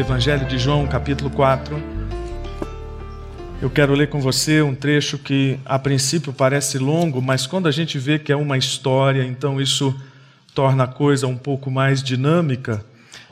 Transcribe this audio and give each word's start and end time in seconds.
Evangelho 0.00 0.46
de 0.46 0.58
João, 0.58 0.86
capítulo 0.86 1.28
4. 1.28 1.78
Eu 3.60 3.68
quero 3.68 3.92
ler 3.92 4.08
com 4.08 4.18
você 4.18 4.62
um 4.62 4.74
trecho 4.74 5.18
que 5.18 5.60
a 5.62 5.78
princípio 5.78 6.32
parece 6.32 6.78
longo, 6.78 7.20
mas 7.20 7.46
quando 7.46 7.68
a 7.68 7.70
gente 7.70 7.98
vê 7.98 8.18
que 8.18 8.32
é 8.32 8.36
uma 8.36 8.56
história, 8.56 9.22
então 9.22 9.60
isso 9.60 9.94
torna 10.54 10.84
a 10.84 10.86
coisa 10.86 11.26
um 11.26 11.36
pouco 11.36 11.70
mais 11.70 12.02
dinâmica. 12.02 12.82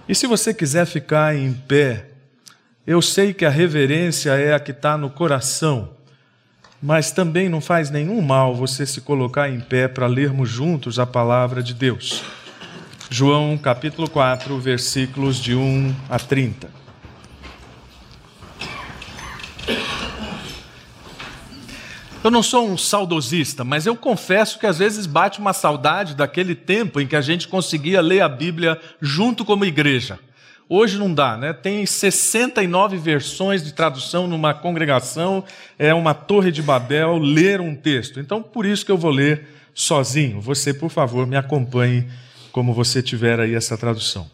E 0.07 0.15
se 0.15 0.27
você 0.27 0.53
quiser 0.53 0.85
ficar 0.85 1.35
em 1.35 1.55
pé, 1.55 2.11
eu 2.87 3.01
sei 3.01 3.33
que 3.33 3.47
a 3.47 3.51
reverência 3.51 4.33
é 4.33 4.53
a 4.53 4.61
que 4.61 4.73
está 4.73 4.99
no 4.99 5.09
coração, 5.09 5.95
mas 6.83 7.11
também 7.11 7.49
não 7.49 7.63
faz 7.63 7.89
nenhum 7.89 8.21
mal 8.21 8.55
você 8.55 8.85
se 8.85 9.01
colocar 9.01 9.49
em 9.49 9.59
pé 9.59 9.89
para 9.89 10.07
lermos 10.07 10.51
juntos 10.51 10.99
a 10.99 11.07
palavra 11.07 11.63
de 11.63 11.73
Deus. 11.73 12.23
João 13.11 13.57
capítulo 13.57 14.09
4, 14.09 14.59
versículos 14.59 15.37
de 15.37 15.55
1 15.55 15.95
a 16.11 16.19
30. 16.19 16.69
Eu 22.23 22.31
não 22.31 22.43
sou 22.43 22.69
um 22.69 22.77
saudosista, 22.77 23.65
mas 23.65 23.87
eu 23.87 23.97
confesso 23.97 24.59
que 24.59 24.67
às 24.67 24.79
vezes 24.79 25.07
bate 25.07 25.39
uma 25.39 25.55
saudade 25.55 26.15
daquele 26.15 26.55
tempo 26.55 27.01
em 27.01 27.07
que 27.07 27.17
a 27.17 27.23
gente 27.23 27.49
conseguia 27.49 28.03
ler 28.03 28.21
a 28.21 28.29
Bíblia 28.29 28.79
junto 29.01 29.43
como 29.43 29.65
igreja. 29.65 30.19
Hoje 30.69 30.99
não 30.99 31.15
dá, 31.15 31.35
né? 31.35 31.55
Tem 31.55 31.87
69 31.87 32.99
versões 32.99 33.65
de 33.65 33.73
tradução 33.73 34.27
numa 34.27 34.53
congregação, 34.53 35.43
é 35.79 35.95
uma 35.95 36.13
torre 36.13 36.53
de 36.53 36.61
Babel 36.61 37.17
ler 37.17 37.59
um 37.59 37.75
texto. 37.75 38.21
Então, 38.21 38.43
por 38.43 38.67
isso 38.67 38.85
que 38.85 38.93
eu 38.93 38.99
vou 38.99 39.11
ler 39.11 39.49
sozinho. 39.73 40.43
Você, 40.43 40.75
por 40.75 40.91
favor, 40.91 41.27
me 41.27 41.39
acompanhe 41.39 42.07
como 42.59 42.75
você 42.75 43.01
tiver 43.01 43.39
aí 43.39 43.55
essa 43.55 43.79
tradução. 43.79 44.29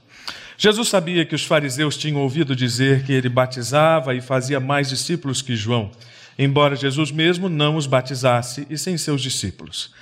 Jesus 0.56 0.88
sabia 0.88 1.26
que 1.26 1.34
os 1.34 1.44
fariseus 1.44 1.94
tinham 1.94 2.22
ouvido 2.22 2.56
dizer 2.56 3.04
que 3.04 3.12
ele 3.12 3.28
batizava 3.28 4.14
e 4.14 4.22
fazia 4.22 4.58
mais 4.58 4.88
discípulos 4.88 5.42
que 5.42 5.54
João, 5.54 5.90
embora 6.38 6.74
Jesus 6.74 7.10
mesmo 7.10 7.50
não 7.50 7.76
os 7.76 7.86
batizasse 7.86 8.66
e 8.70 8.78
sem 8.78 8.96
seus 8.96 9.20
discípulos. 9.20 9.92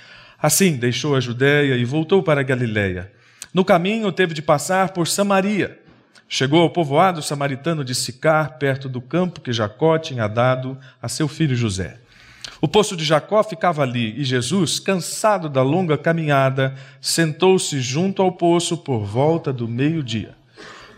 Assim, 0.41 0.77
deixou 0.77 1.17
a 1.17 1.19
Judéia 1.19 1.75
e 1.75 1.83
voltou 1.83 2.23
para 2.23 2.39
a 2.39 2.45
Galiléia. 2.45 3.11
No 3.53 3.65
caminho, 3.65 4.09
teve 4.09 4.33
de 4.33 4.41
passar 4.41 4.93
por 4.93 5.05
Samaria. 5.05 5.77
Chegou 6.29 6.61
ao 6.61 6.69
povoado 6.69 7.21
samaritano 7.21 7.83
de 7.83 7.93
Sicar, 7.93 8.57
perto 8.57 8.87
do 8.87 9.01
campo 9.01 9.41
que 9.41 9.51
Jacó 9.51 9.97
tinha 9.97 10.29
dado 10.29 10.77
a 11.01 11.09
seu 11.09 11.27
filho 11.27 11.57
José. 11.57 11.97
O 12.63 12.67
poço 12.69 12.95
de 12.95 13.03
Jacó 13.03 13.43
ficava 13.43 13.81
ali 13.81 14.17
e 14.17 14.23
Jesus, 14.23 14.79
cansado 14.79 15.49
da 15.49 15.61
longa 15.61 15.97
caminhada, 15.97 16.73
sentou-se 17.01 17.81
junto 17.81 18.21
ao 18.21 18.31
poço 18.31 18.77
por 18.77 19.03
volta 19.03 19.51
do 19.51 19.67
meio-dia. 19.67 20.33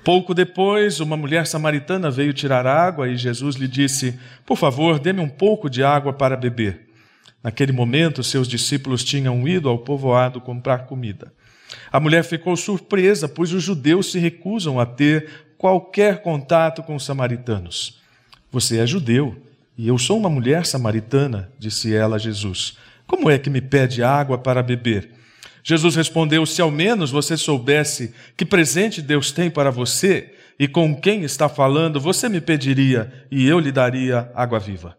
Pouco 0.04 0.36
depois, 0.36 1.00
uma 1.00 1.18
mulher 1.18 1.48
samaritana 1.48 2.12
veio 2.12 2.34
tirar 2.34 2.68
água 2.68 3.10
e 3.10 3.18
Jesus 3.18 3.56
lhe 3.56 3.68
disse: 3.68 4.16
Por 4.46 4.58
favor, 4.58 5.00
dê-me 5.00 5.22
um 5.22 5.28
pouco 5.28 5.68
de 5.68 5.84
água 5.84 6.14
para 6.14 6.38
beber. 6.38 6.88
Naquele 7.44 7.72
momento, 7.72 8.24
seus 8.24 8.48
discípulos 8.48 9.04
tinham 9.04 9.48
ido 9.48 9.68
ao 9.68 9.80
povoado 9.80 10.40
comprar 10.40 10.86
comida. 10.86 11.34
A 11.92 12.00
mulher 12.00 12.24
ficou 12.24 12.56
surpresa, 12.56 13.28
pois 13.28 13.52
os 13.52 13.64
judeus 13.64 14.12
se 14.12 14.20
recusam 14.20 14.80
a 14.80 14.86
ter 14.86 15.48
qualquer 15.58 16.22
contato 16.22 16.84
com 16.84 16.96
os 16.96 17.04
samaritanos. 17.04 18.00
Você 18.52 18.78
é 18.78 18.86
judeu 18.86 19.36
e 19.78 19.88
eu 19.88 19.98
sou 19.98 20.18
uma 20.18 20.30
mulher 20.30 20.66
samaritana, 20.66 21.52
disse 21.59 21.94
ela 21.94 22.16
a 22.16 22.20
Jesus. 22.20 22.78
Como 23.06 23.30
é 23.30 23.38
que 23.38 23.50
me 23.50 23.62
pede 23.62 24.02
água 24.02 24.38
para 24.38 24.64
beber? 24.64 25.12
Jesus 25.63 25.96
respondeu: 25.96 26.46
Se 26.46 26.62
ao 26.62 26.72
menos 26.72 27.12
você 27.12 27.36
soubesse 27.36 28.13
que 28.38 28.46
presente 28.46 29.02
Deus 29.02 29.31
tem 29.31 29.50
para 29.50 29.72
você 29.72 30.34
e 30.58 30.68
com 30.68 30.96
quem 30.96 31.24
está 31.24 31.50
falando, 31.50 32.00
você 32.00 32.30
me 32.30 32.40
pediria 32.40 33.25
e 33.30 33.47
eu 33.47 33.59
lhe 33.59 33.72
daria 33.72 34.31
água 34.34 34.59
viva. 34.59 34.97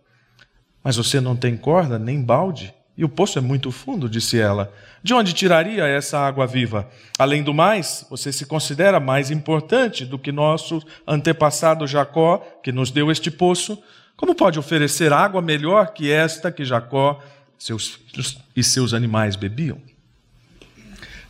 Mas 0.85 0.97
você 0.97 1.21
não 1.21 1.35
tem 1.35 1.57
corda 1.57 1.99
nem 1.99 2.23
balde 2.23 2.75
e 2.97 3.05
o 3.05 3.09
poço 3.09 3.39
é 3.39 3.43
muito 3.43 3.71
fundo, 3.71 4.09
disse 4.09 4.39
ela. 4.39 4.73
De 5.03 5.13
onde 5.13 5.33
tiraria 5.33 5.87
essa 5.87 6.19
água 6.19 6.47
viva? 6.47 6.89
Além 7.19 7.43
do 7.43 7.53
mais, 7.53 8.07
você 8.09 8.33
se 8.33 8.47
considera 8.47 8.99
mais 8.99 9.31
importante 9.31 10.05
do 10.05 10.19
que 10.19 10.33
nosso 10.33 10.83
antepassado 11.07 11.87
Jacó, 11.87 12.39
que 12.63 12.73
nos 12.73 12.91
deu 12.91 13.11
este 13.11 13.31
poço? 13.31 13.79
Como 14.17 14.35
pode 14.35 14.59
oferecer 14.59 15.13
água 15.13 15.43
melhor 15.43 15.93
que 15.93 16.11
esta 16.11 16.51
que 16.51 16.65
Jacó 16.65 17.23
seus 17.59 17.89
filhos 17.89 18.39
e 18.57 18.65
seus 18.65 18.95
animais 18.95 19.37
bebiam? 19.37 19.79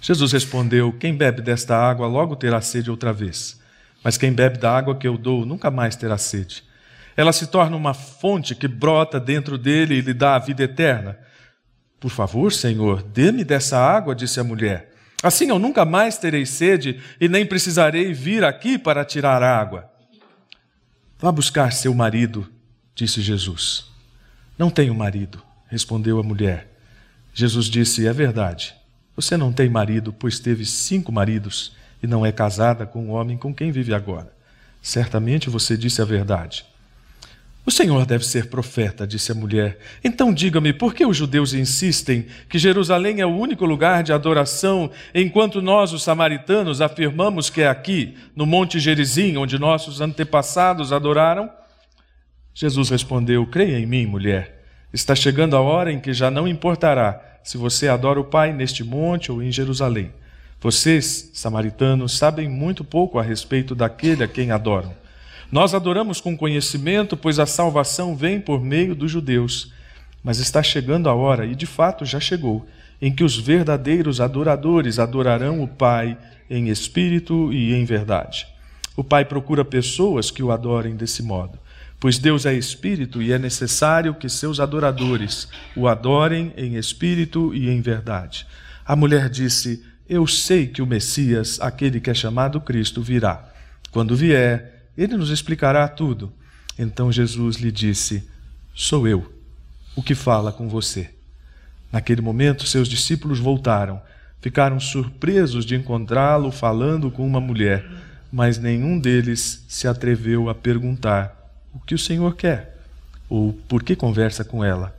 Jesus 0.01 0.33
respondeu: 0.33 0.93
Quem 0.93 1.15
bebe 1.15 1.43
desta 1.43 1.77
água 1.77 2.07
logo 2.07 2.37
terá 2.37 2.61
sede 2.61 2.91
outra 2.91 3.13
vez, 3.13 3.61
mas 4.05 4.17
quem 4.17 4.33
bebe 4.33 4.59
da 4.59 4.77
água 4.77 4.95
que 4.95 5.09
eu 5.09 5.19
dou 5.19 5.45
nunca 5.45 5.71
mais 5.71 5.97
terá 5.97 6.17
sede. 6.17 6.63
Ela 7.17 7.33
se 7.33 7.47
torna 7.49 7.77
uma 7.77 7.95
fonte 7.95 8.55
que 8.55 8.69
brota 8.69 9.19
dentro 9.19 9.59
dele 9.59 9.97
e 9.97 10.01
lhe 10.01 10.15
dá 10.15 10.37
a 10.37 10.39
vida 10.39 10.63
eterna. 10.63 11.19
Por 11.99 12.11
favor, 12.11 12.53
Senhor, 12.53 13.03
dê-me 13.03 13.43
dessa 13.43 13.79
água, 13.79 14.15
disse 14.15 14.39
a 14.39 14.45
mulher. 14.45 14.93
Assim 15.23 15.49
eu 15.49 15.59
nunca 15.59 15.85
mais 15.85 16.19
terei 16.19 16.45
sede 16.45 17.01
e 17.19 17.27
nem 17.27 17.45
precisarei 17.45 18.13
vir 18.13 18.45
aqui 18.45 18.79
para 18.79 19.05
tirar 19.05 19.43
água. 19.43 19.91
Vá 21.19 21.33
buscar 21.33 21.73
seu 21.73 21.95
marido 21.95 22.47
disse 22.97 23.21
Jesus. 23.21 23.85
Não 24.59 24.71
tenho 24.71 24.95
marido, 24.95 25.41
respondeu 25.69 26.19
a 26.19 26.23
mulher. 26.23 26.73
Jesus 27.33 27.67
disse: 27.67 28.07
É 28.07 28.13
verdade. 28.13 28.75
Você 29.15 29.37
não 29.37 29.53
tem 29.53 29.69
marido, 29.69 30.13
pois 30.13 30.41
teve 30.41 30.65
cinco 30.65 31.13
maridos 31.13 31.73
e 32.03 32.07
não 32.07 32.25
é 32.25 32.33
casada 32.33 32.85
com 32.85 33.09
o 33.09 33.13
homem 33.13 33.37
com 33.37 33.55
quem 33.55 33.71
vive 33.71 33.95
agora. 33.95 34.33
Certamente 34.83 35.49
você 35.49 35.77
disse 35.77 36.03
a 36.03 36.05
verdade. 36.05 36.65
O 37.65 37.71
Senhor 37.71 38.07
deve 38.07 38.25
ser 38.25 38.49
profeta, 38.49 39.07
disse 39.07 39.33
a 39.33 39.35
mulher. 39.35 39.79
Então 40.05 40.33
diga-me, 40.33 40.73
por 40.73 40.95
que 40.95 41.05
os 41.05 41.17
judeus 41.17 41.53
insistem 41.53 42.27
que 42.49 42.59
Jerusalém 42.59 43.21
é 43.21 43.27
o 43.27 43.37
único 43.37 43.65
lugar 43.65 44.05
de 44.05 44.13
adoração, 44.13 44.91
enquanto 45.13 45.61
nós, 45.61 45.93
os 45.93 46.05
samaritanos, 46.05 46.81
afirmamos 46.81 47.51
que 47.51 47.63
é 47.63 47.69
aqui, 47.69 48.17
no 48.37 48.47
Monte 48.47 48.79
Gerizim, 48.79 49.37
onde 49.37 49.59
nossos 49.59 50.01
antepassados 50.01 50.93
adoraram? 50.93 51.51
Jesus 52.59 52.89
respondeu: 52.89 53.47
Creia 53.47 53.79
em 53.79 53.85
mim, 53.85 54.07
mulher. 54.07 54.65
Está 54.91 55.15
chegando 55.15 55.55
a 55.55 55.61
hora 55.61 55.93
em 55.93 56.01
que 56.01 56.15
já 56.15 56.31
não 56.31 56.49
importará 56.49 57.21
se 57.45 57.59
você 57.59 57.87
adora 57.87 58.19
o 58.19 58.25
Pai 58.25 58.51
neste 58.51 58.83
monte 58.83 59.31
ou 59.31 59.43
em 59.43 59.53
Jerusalém. 59.53 60.11
Vocês, 60.59 61.33
samaritanos, 61.35 62.17
sabem 62.17 62.49
muito 62.49 62.83
pouco 62.83 63.19
a 63.19 63.23
respeito 63.23 63.75
daquele 63.75 64.25
a 64.25 64.29
quem 64.29 64.53
adoram. 64.53 64.95
Nós 65.53 65.75
adoramos 65.75 66.19
com 66.19 66.35
conhecimento, 66.35 67.15
pois 67.15 67.39
a 67.39 67.45
salvação 67.45 68.17
vem 68.17 68.41
por 68.41 68.65
meio 68.65 68.95
dos 68.95 69.11
judeus. 69.11 69.71
Mas 70.25 70.39
está 70.39 70.63
chegando 70.63 71.11
a 71.11 71.15
hora, 71.15 71.45
e 71.45 71.55
de 71.55 71.67
fato 71.67 72.07
já 72.07 72.19
chegou, 72.19 72.67
em 73.03 73.15
que 73.15 73.23
os 73.23 73.37
verdadeiros 73.37 74.19
adoradores 74.19 74.99
adorarão 74.99 75.63
o 75.63 75.69
Pai 75.69 76.17
em 76.49 76.69
espírito 76.69 77.53
e 77.53 77.75
em 77.75 77.85
verdade. 77.85 78.47
O 78.97 79.05
Pai 79.05 79.27
procura 79.27 79.63
pessoas 79.63 80.31
que 80.31 80.43
o 80.43 80.51
adorem 80.51 80.97
desse 80.97 81.23
modo. 81.23 81.66
Pois 81.99 82.19
Deus 82.19 82.45
é 82.45 82.55
espírito 82.55 83.23
e 83.23 83.33
é 83.33 83.39
necessário 83.39 84.15
que 84.15 84.29
seus 84.29 84.61
adoradores 84.61 85.49
o 85.75 85.89
adorem 85.89 86.53
em 86.57 86.77
espírito 86.77 87.55
e 87.55 87.71
em 87.71 87.81
verdade. 87.81 88.47
A 88.85 88.95
mulher 88.95 89.31
disse: 89.31 89.83
Eu 90.09 90.27
sei 90.27 90.67
que 90.67 90.83
o 90.83 90.87
Messias, 90.87 91.59
aquele 91.61 92.01
que 92.01 92.11
é 92.11 92.15
chamado 92.15 92.61
Cristo, 92.61 93.03
virá. 93.03 93.49
Quando 93.91 94.15
vier, 94.15 94.91
ele 94.97 95.17
nos 95.17 95.31
explicará 95.31 95.89
tudo. 95.89 96.33
Então 96.79 97.11
Jesus 97.11 97.57
lhe 97.57 97.73
disse: 97.73 98.29
Sou 98.75 99.09
eu, 99.09 99.33
o 99.95 100.03
que 100.03 100.15
fala 100.15 100.53
com 100.53 100.69
você. 100.69 101.11
Naquele 101.91 102.21
momento, 102.21 102.67
seus 102.67 102.89
discípulos 102.89 103.39
voltaram. 103.39 104.03
Ficaram 104.43 104.79
surpresos 104.79 105.65
de 105.65 105.75
encontrá-lo 105.75 106.53
falando 106.53 107.11
com 107.11 107.27
uma 107.27 107.41
mulher, 107.41 107.85
mas 108.31 108.59
nenhum 108.59 108.99
deles 108.99 109.65
se 109.67 109.89
atreveu 109.89 110.51
a 110.51 110.55
perguntar 110.55 111.36
o 111.77 111.81
que 111.87 111.95
o 111.95 111.99
Senhor 111.99 112.35
quer, 112.35 112.75
ou 113.29 113.53
por 113.69 113.83
que 113.83 113.95
conversa 113.95 114.43
com 114.45 114.65
ela. 114.65 114.97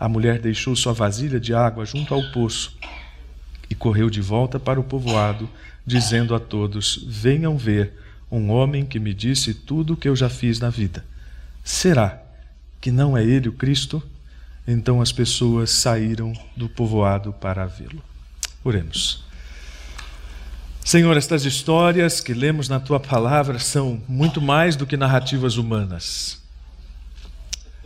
A 0.00 0.08
mulher 0.08 0.40
deixou 0.40 0.74
sua 0.74 0.94
vasilha 0.94 1.38
de 1.38 1.54
água 1.54 1.84
junto 1.84 2.14
ao 2.14 2.22
poço 2.32 2.76
e 3.68 3.74
correu 3.74 4.08
de 4.08 4.20
volta 4.20 4.58
para 4.58 4.80
o 4.80 4.84
povoado, 4.84 5.48
dizendo 5.84 6.34
a 6.34 6.40
todos: 6.40 7.04
Venham 7.06 7.56
ver 7.56 7.92
um 8.30 8.50
homem 8.50 8.84
que 8.84 8.98
me 8.98 9.12
disse 9.12 9.52
tudo 9.52 9.92
o 9.92 9.96
que 9.96 10.08
eu 10.08 10.16
já 10.16 10.28
fiz 10.28 10.58
na 10.58 10.70
vida. 10.70 11.04
Será 11.62 12.22
que 12.80 12.90
não 12.90 13.16
é 13.16 13.22
ele 13.22 13.48
o 13.48 13.52
Cristo? 13.52 14.02
Então 14.66 15.00
as 15.00 15.12
pessoas 15.12 15.70
saíram 15.70 16.32
do 16.56 16.68
povoado 16.68 17.32
para 17.32 17.66
vê-lo. 17.66 18.02
Oremos. 18.64 19.25
Senhor, 20.86 21.16
estas 21.16 21.44
histórias 21.44 22.20
que 22.20 22.32
lemos 22.32 22.68
na 22.68 22.78
tua 22.78 23.00
palavra 23.00 23.58
são 23.58 24.00
muito 24.06 24.40
mais 24.40 24.76
do 24.76 24.86
que 24.86 24.96
narrativas 24.96 25.56
humanas. 25.56 26.40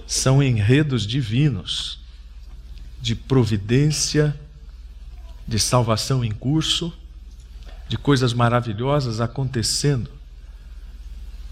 São 0.07 0.43
enredos 0.43 1.07
divinos 1.07 1.99
de 3.01 3.15
providência, 3.15 4.39
de 5.49 5.59
salvação 5.59 6.23
em 6.23 6.31
curso, 6.31 6.93
de 7.89 7.97
coisas 7.97 8.35
maravilhosas 8.35 9.19
acontecendo. 9.19 10.11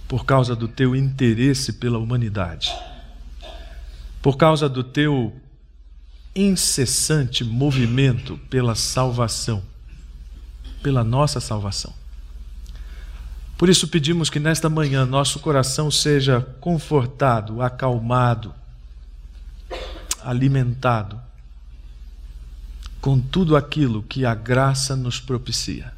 por 0.06 0.27
causa 0.27 0.55
do 0.55 0.69
teu 0.69 0.95
interesse 0.95 1.73
pela 1.73 1.99
humanidade, 1.99 2.75
por 4.21 4.37
causa 4.37 4.69
do 4.69 4.85
teu 4.85 5.35
incessante 6.35 7.43
movimento 7.43 8.39
pela 8.50 8.75
salvação, 8.75 9.62
pela 10.83 11.05
nossa 11.05 11.41
salvação. 11.41 11.93
Por 13.57 13.69
isso 13.69 13.89
pedimos 13.89 14.31
que 14.31 14.39
nesta 14.39 14.69
manhã 14.69 15.05
nosso 15.05 15.41
coração 15.41 15.91
seja 15.91 16.41
confortado, 16.61 17.61
acalmado, 17.61 18.55
alimentado 20.23 21.21
com 23.01 23.19
tudo 23.19 23.57
aquilo 23.57 24.03
que 24.03 24.25
a 24.25 24.35
graça 24.35 24.95
nos 24.95 25.19
propicia. 25.19 25.93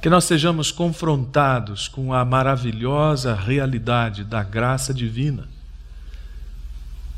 Que 0.00 0.08
nós 0.08 0.24
sejamos 0.24 0.70
confrontados 0.70 1.88
com 1.88 2.12
a 2.12 2.24
maravilhosa 2.24 3.34
realidade 3.34 4.22
da 4.22 4.42
graça 4.42 4.94
divina 4.94 5.48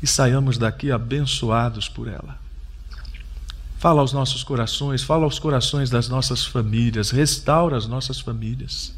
e 0.01 0.07
saiamos 0.07 0.57
daqui 0.57 0.91
abençoados 0.91 1.87
por 1.87 2.07
ela. 2.07 2.48
Fala 3.79 4.01
aos 4.01 4.11
nossos 4.11 4.43
corações, 4.43 5.01
fala 5.01 5.23
aos 5.23 5.39
corações 5.39 5.89
das 5.89 6.09
nossas 6.09 6.45
famílias, 6.45 7.11
restaura 7.11 7.77
as 7.77 7.87
nossas 7.87 8.19
famílias. 8.19 8.93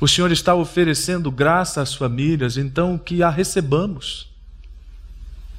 O 0.00 0.06
Senhor 0.06 0.30
está 0.30 0.54
oferecendo 0.54 1.28
graça 1.28 1.82
às 1.82 1.92
famílias, 1.92 2.56
então 2.56 2.96
que 2.96 3.20
a 3.20 3.28
recebamos 3.28 4.28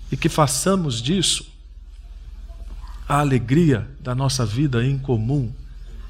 e 0.10 0.16
que 0.16 0.30
façamos 0.30 1.02
disso 1.02 1.46
a 3.06 3.20
alegria 3.20 3.86
da 4.00 4.16
nossa 4.16 4.46
vida 4.46 4.82
em 4.82 4.98
comum 4.98 5.52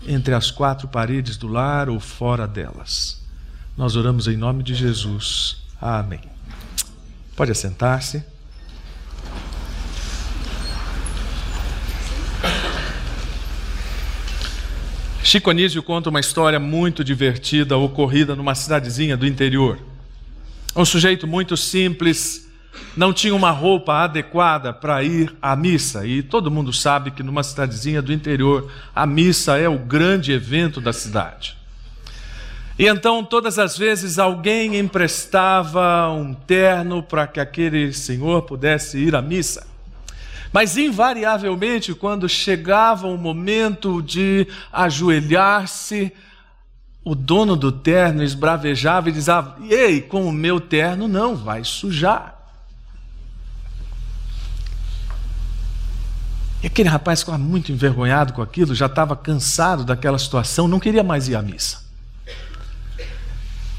entre 0.06 0.36
as 0.36 0.52
quatro 0.52 0.88
paredes 0.88 1.38
do 1.38 1.48
lar 1.48 1.90
ou 1.90 2.00
fora 2.00 2.48
delas. 2.48 3.20
Nós 3.76 3.96
oramos 3.96 4.28
em 4.28 4.38
nome 4.38 4.62
de 4.62 4.76
Jesus. 4.76 5.58
Amém. 5.82 6.22
Pode 7.36 7.52
assentar-se. 7.52 8.35
Chico 15.26 15.50
Anísio 15.50 15.82
conta 15.82 16.12
uma 16.12 16.20
história 16.20 16.60
muito 16.60 17.04
divertida 17.04 17.76
ocorrida 17.76 18.36
numa 18.36 18.54
cidadezinha 18.54 19.18
do 19.18 19.26
interior. 19.26 19.80
Um 20.76 20.86
sujeito 20.86 21.26
muito 21.26 21.58
simples, 21.58 22.48
não 22.96 23.12
tinha 23.12 23.34
uma 23.34 23.50
roupa 23.50 24.04
adequada 24.04 24.72
para 24.72 25.02
ir 25.02 25.36
à 25.42 25.56
missa, 25.56 26.06
e 26.06 26.22
todo 26.22 26.52
mundo 26.52 26.72
sabe 26.72 27.10
que 27.10 27.24
numa 27.24 27.42
cidadezinha 27.42 28.04
do 28.04 28.14
interior 28.14 28.72
a 28.96 29.08
missa 29.08 29.58
é 29.58 29.68
o 29.68 29.80
grande 29.80 30.32
evento 30.32 30.80
da 30.80 30.94
cidade. 30.94 31.58
E 32.78 32.86
então, 32.86 33.24
todas 33.24 33.58
as 33.58 33.76
vezes, 33.76 34.20
alguém 34.20 34.78
emprestava 34.78 36.08
um 36.08 36.36
terno 36.36 37.02
para 37.02 37.26
que 37.26 37.40
aquele 37.40 37.92
senhor 37.94 38.44
pudesse 38.44 39.00
ir 39.00 39.16
à 39.16 39.24
missa. 39.24 39.66
Mas 40.56 40.78
invariavelmente, 40.78 41.94
quando 41.94 42.30
chegava 42.30 43.08
o 43.08 43.18
momento 43.18 44.02
de 44.02 44.48
ajoelhar-se, 44.72 46.14
o 47.04 47.14
dono 47.14 47.58
do 47.58 47.74
terno 47.74 48.24
esbravejava 48.24 49.10
e 49.10 49.12
dizia: 49.12 49.54
Ei, 49.70 50.00
com 50.00 50.26
o 50.26 50.32
meu 50.32 50.62
terno 50.62 51.10
não, 51.10 51.36
vai 51.36 51.66
sujar. 51.66 52.40
E 56.64 56.68
aquele 56.68 56.88
rapaz 56.88 57.20
ficava 57.20 57.38
muito 57.38 57.74
envergonhado 57.74 58.32
com 58.32 58.42
aquilo, 58.42 58.74
já 58.74 58.86
estava 58.86 59.14
cansado 59.14 59.84
daquela 59.84 60.18
situação, 60.18 60.70
não 60.70 60.80
queria 60.80 61.04
mais 61.04 61.28
ir 61.28 61.36
à 61.36 61.42
missa. 61.42 61.85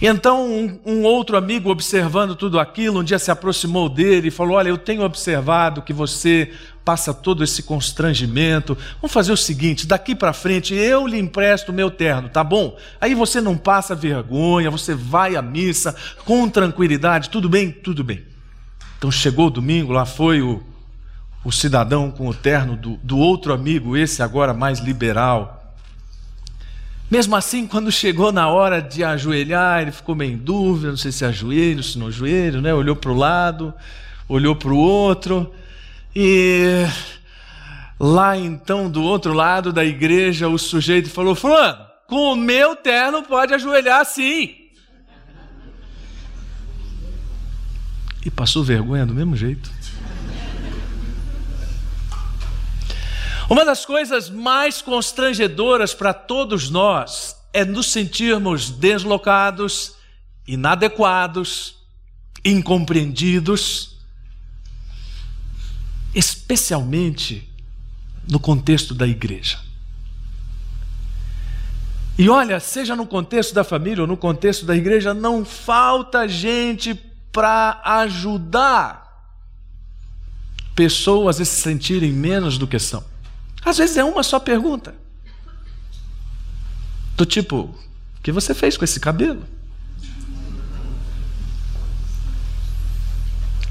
Então 0.01 0.47
um, 0.47 0.79
um, 0.85 1.03
outro 1.05 1.37
amigo, 1.37 1.71
observando 1.71 2.37
tudo 2.37 2.61
aquilo, 2.61 3.01
um 3.01 3.05
dia 3.05 3.19
se 3.19 3.31
aproximou 3.31 3.89
dele 3.89 4.29
e 4.29 4.31
falou: 4.31 4.57
Olha, 4.57 4.69
eu 4.69 4.77
tenho 4.77 5.03
observado 5.03 5.81
que 5.81 5.93
você 5.93 6.53
passa 6.85 7.15
todo 7.15 7.43
esse 7.43 7.63
constrangimento. 7.63 8.77
Vamos 9.01 9.13
fazer 9.13 9.33
o 9.33 9.37
seguinte: 9.37 9.87
daqui 9.87 10.15
para 10.15 10.35
frente 10.35 10.75
eu 10.75 11.07
lhe 11.07 11.19
empresto 11.19 11.73
meu 11.73 11.91
terno, 11.91 12.29
tá 12.29 12.45
bom? 12.45 12.77
Aí 13.01 13.15
você 13.15 13.41
não 13.41 13.57
passa 13.57 13.95
vergonha, 13.95 14.71
você 14.71 14.95
vai 14.95 15.35
à 15.35 15.41
missa 15.41 15.97
com 16.25 16.49
tranquilidade, 16.49 17.31
tudo 17.31 17.49
bem? 17.49 17.71
Tudo 17.71 18.05
bem. 18.05 18.23
Então 18.99 19.11
chegou 19.11 19.47
o 19.47 19.51
domingo, 19.51 19.93
lá 19.93 20.05
foi 20.05 20.43
o, 20.43 20.63
o 21.43 21.51
cidadão 21.51 22.11
com 22.11 22.29
o 22.29 22.35
terno 22.35 22.77
do, 22.77 22.97
do 23.03 23.19
outro 23.19 23.53
amigo, 23.53 23.97
esse 23.97 24.23
agora 24.23 24.53
mais 24.53 24.79
liberal. 24.79 25.56
Mesmo 27.09 27.37
assim, 27.37 27.67
quando 27.67 27.93
chegou 27.93 28.33
na 28.33 28.49
hora 28.49 28.83
de 28.83 29.05
ajoelhar, 29.05 29.83
ele 29.83 29.93
ficou 29.93 30.15
meio 30.17 30.33
em 30.33 30.37
dúvida, 30.37 30.89
não 30.89 30.97
sei 30.97 31.13
se 31.13 31.25
ajoelho, 31.25 31.83
se 31.83 31.99
não 31.99 32.09
ajoelho, 32.09 32.61
né? 32.61 32.75
Olhou 32.75 32.97
para 32.97 33.13
o 33.13 33.17
lado, 33.17 33.73
olhou 34.29 34.57
para 34.57 34.73
o 34.73 34.77
outro, 34.77 35.55
e 36.15 36.85
lá 38.01 38.37
então, 38.37 38.91
do 38.91 39.03
outro 39.03 39.33
lado 39.33 39.73
da 39.73 39.85
igreja, 39.85 40.49
o 40.49 40.59
sujeito 40.59 41.09
falou: 41.09 41.37
Fulano, 41.37 41.85
com 42.09 42.33
o 42.33 42.37
meu 42.37 42.75
terno 42.75 43.23
pode 43.23 43.55
ajoelhar 43.55 44.05
sim. 44.05 44.55
E 48.25 48.31
passou 48.31 48.65
vergonha 48.65 49.07
do 49.07 49.15
mesmo 49.15 49.37
jeito. 49.37 49.76
Uma 53.49 53.65
das 53.65 53.85
coisas 53.85 54.29
mais 54.29 54.83
constrangedoras 54.83 55.95
para 55.95 56.13
todos 56.13 56.69
nós 56.69 57.37
é 57.53 57.65
nos 57.65 57.93
sentirmos 57.93 58.71
deslocados, 58.71 59.95
inadequados, 60.47 61.77
incompreendidos, 62.45 63.99
especialmente 66.13 67.49
no 68.29 68.41
contexto 68.41 68.95
da 68.95 69.07
igreja. 69.07 69.59
E 72.19 72.29
olha, 72.29 72.59
seja 72.59 72.97
no 72.97 73.07
contexto 73.07 73.55
da 73.55 73.63
família 73.63 74.03
ou 74.03 74.09
no 74.09 74.17
contexto 74.17 74.65
da 74.65 74.75
igreja, 74.75 75.15
não 75.15 75.45
falta 75.45 76.27
gente 76.27 76.95
para 77.31 77.81
ajudar 77.85 79.07
pessoas 80.75 81.41
a 81.41 81.45
se 81.45 81.61
sentirem 81.61 82.13
menos 82.13 82.59
do 82.59 82.67
que 82.67 82.79
são. 82.79 83.05
Às 83.67 83.79
vezes 83.79 83.97
é 83.97 84.05
uma 84.05 84.23
só 84.23 84.39
pergunta. 84.39 84.95
Do 87.17 87.27
tipo, 87.27 87.63
o 87.63 88.23
que 88.23 88.31
você 88.31 88.55
fez 88.55 88.77
com 88.77 88.85
esse 88.85 89.01
cabelo? 89.01 89.43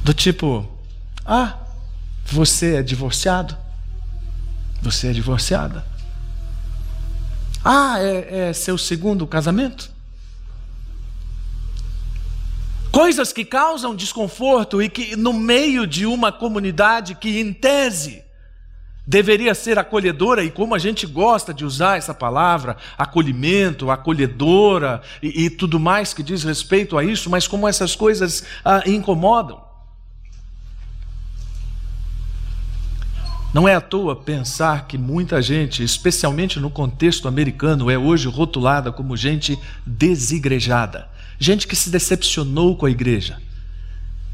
Do 0.03 0.13
tipo, 0.13 0.69
ah, 1.25 1.57
você 2.25 2.75
é 2.75 2.83
divorciado? 2.83 3.55
Você 4.81 5.07
é 5.07 5.13
divorciada? 5.13 5.85
Ah, 7.63 7.97
é, 7.97 8.49
é 8.49 8.53
seu 8.53 8.77
segundo 8.77 9.25
casamento? 9.25 9.89
Coisas 12.91 13.31
que 13.31 13.45
causam 13.45 13.95
desconforto 13.95 14.81
e 14.81 14.89
que, 14.89 15.15
no 15.15 15.31
meio 15.31 15.87
de 15.87 16.05
uma 16.05 16.33
comunidade 16.33 17.15
que, 17.15 17.39
em 17.39 17.53
tese, 17.53 18.24
deveria 19.05 19.53
ser 19.53 19.77
acolhedora, 19.77 20.43
e 20.43 20.49
como 20.49 20.73
a 20.73 20.79
gente 20.79 21.05
gosta 21.05 21.53
de 21.53 21.63
usar 21.63 21.97
essa 21.97 22.13
palavra, 22.13 22.75
acolhimento, 22.97 23.91
acolhedora 23.91 25.01
e, 25.21 25.45
e 25.45 25.49
tudo 25.49 25.79
mais 25.79 26.13
que 26.13 26.23
diz 26.23 26.43
respeito 26.43 26.97
a 26.97 27.03
isso, 27.03 27.29
mas 27.29 27.47
como 27.47 27.67
essas 27.67 27.95
coisas 27.95 28.43
ah, 28.63 28.81
incomodam. 28.85 29.63
Não 33.53 33.69
é 33.69 33.75
à 33.75 33.79
toa 33.79 34.17
pensar 34.17 34.85
que 34.85 34.97
muita 34.97 35.41
gente, 35.41 35.81
especialmente 35.81 36.59
no 36.59 36.69
contexto 36.69 37.25
americano, 37.25 37.89
é 37.89 37.97
hoje 37.97 38.27
rotulada 38.27 38.91
como 38.91 39.15
gente 39.15 39.57
desigrejada, 39.85 41.07
gente 41.39 41.65
que 41.65 41.75
se 41.75 41.89
decepcionou 41.89 42.75
com 42.75 42.85
a 42.85 42.91
igreja 42.91 43.44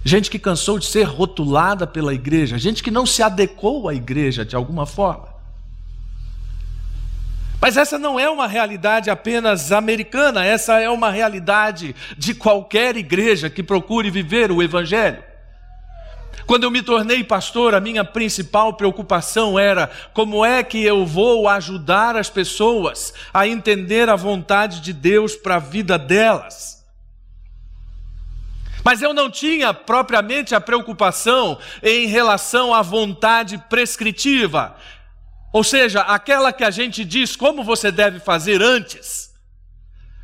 gente 0.03 0.29
que 0.29 0.39
cansou 0.39 0.79
de 0.79 0.85
ser 0.85 1.03
rotulada 1.03 1.85
pela 1.85 2.13
igreja, 2.13 2.57
gente 2.57 2.81
que 2.81 2.91
não 2.91 3.05
se 3.05 3.21
adequou 3.21 3.87
à 3.87 3.93
igreja 3.93 4.43
de 4.43 4.55
alguma 4.55 4.85
forma. 4.85 5.29
Mas 7.61 7.77
essa 7.77 7.99
não 7.99 8.19
é 8.19 8.27
uma 8.27 8.47
realidade 8.47 9.11
apenas 9.11 9.71
americana, 9.71 10.43
essa 10.43 10.79
é 10.79 10.89
uma 10.89 11.11
realidade 11.11 11.95
de 12.17 12.33
qualquer 12.33 12.97
igreja 12.97 13.51
que 13.51 13.61
procure 13.61 14.09
viver 14.09 14.51
o 14.51 14.63
Evangelho. 14.63 15.23
Quando 16.47 16.63
eu 16.63 16.71
me 16.71 16.81
tornei 16.81 17.23
pastor, 17.23 17.75
a 17.75 17.79
minha 17.79 18.03
principal 18.03 18.73
preocupação 18.73 19.59
era 19.59 19.91
como 20.11 20.43
é 20.43 20.63
que 20.63 20.83
eu 20.83 21.05
vou 21.05 21.47
ajudar 21.47 22.15
as 22.15 22.31
pessoas 22.31 23.13
a 23.31 23.47
entender 23.47 24.09
a 24.09 24.15
vontade 24.15 24.81
de 24.81 24.91
Deus 24.91 25.35
para 25.35 25.57
a 25.57 25.59
vida 25.59 25.99
delas. 25.99 26.80
Mas 28.83 29.01
eu 29.01 29.13
não 29.13 29.29
tinha 29.29 29.73
propriamente 29.73 30.55
a 30.55 30.61
preocupação 30.61 31.57
em 31.83 32.07
relação 32.07 32.73
à 32.73 32.81
vontade 32.81 33.57
prescritiva, 33.69 34.75
ou 35.53 35.63
seja, 35.63 36.01
aquela 36.01 36.53
que 36.53 36.63
a 36.63 36.71
gente 36.71 37.03
diz 37.03 37.35
como 37.35 37.63
você 37.63 37.91
deve 37.91 38.19
fazer 38.19 38.61
antes. 38.61 39.31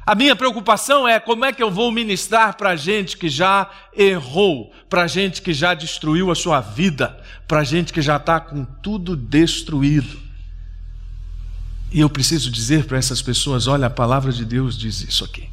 A 0.06 0.16
minha 0.16 0.38
preocupação 0.38 1.06
é 1.06 1.20
como 1.20 1.44
é 1.44 1.52
que 1.52 1.62
eu 1.62 1.70
vou 1.70 1.92
ministrar 1.92 2.56
para 2.56 2.78
gente 2.78 3.18
que 3.18 3.28
já 3.28 3.70
errou, 3.94 4.72
para 4.90 5.06
gente 5.06 5.42
que 5.42 5.54
já 5.54 5.74
destruiu 5.74 6.32
a 6.32 6.36
sua 6.36 6.62
vida, 6.62 7.22
para 7.46 7.62
gente 7.66 7.92
que 7.92 8.02
já 8.02 8.16
está 8.16 8.40
com 8.40 8.64
tudo 8.64 9.18
destruído. 9.18 10.18
E 11.92 12.00
eu 12.00 12.10
preciso 12.10 12.50
dizer 12.50 12.86
para 12.86 12.98
essas 12.98 13.22
pessoas: 13.22 13.68
olha, 13.68 13.88
a 13.88 13.90
palavra 13.90 14.32
de 14.32 14.46
Deus 14.46 14.78
diz 14.78 15.02
isso 15.02 15.26
aqui. 15.26 15.50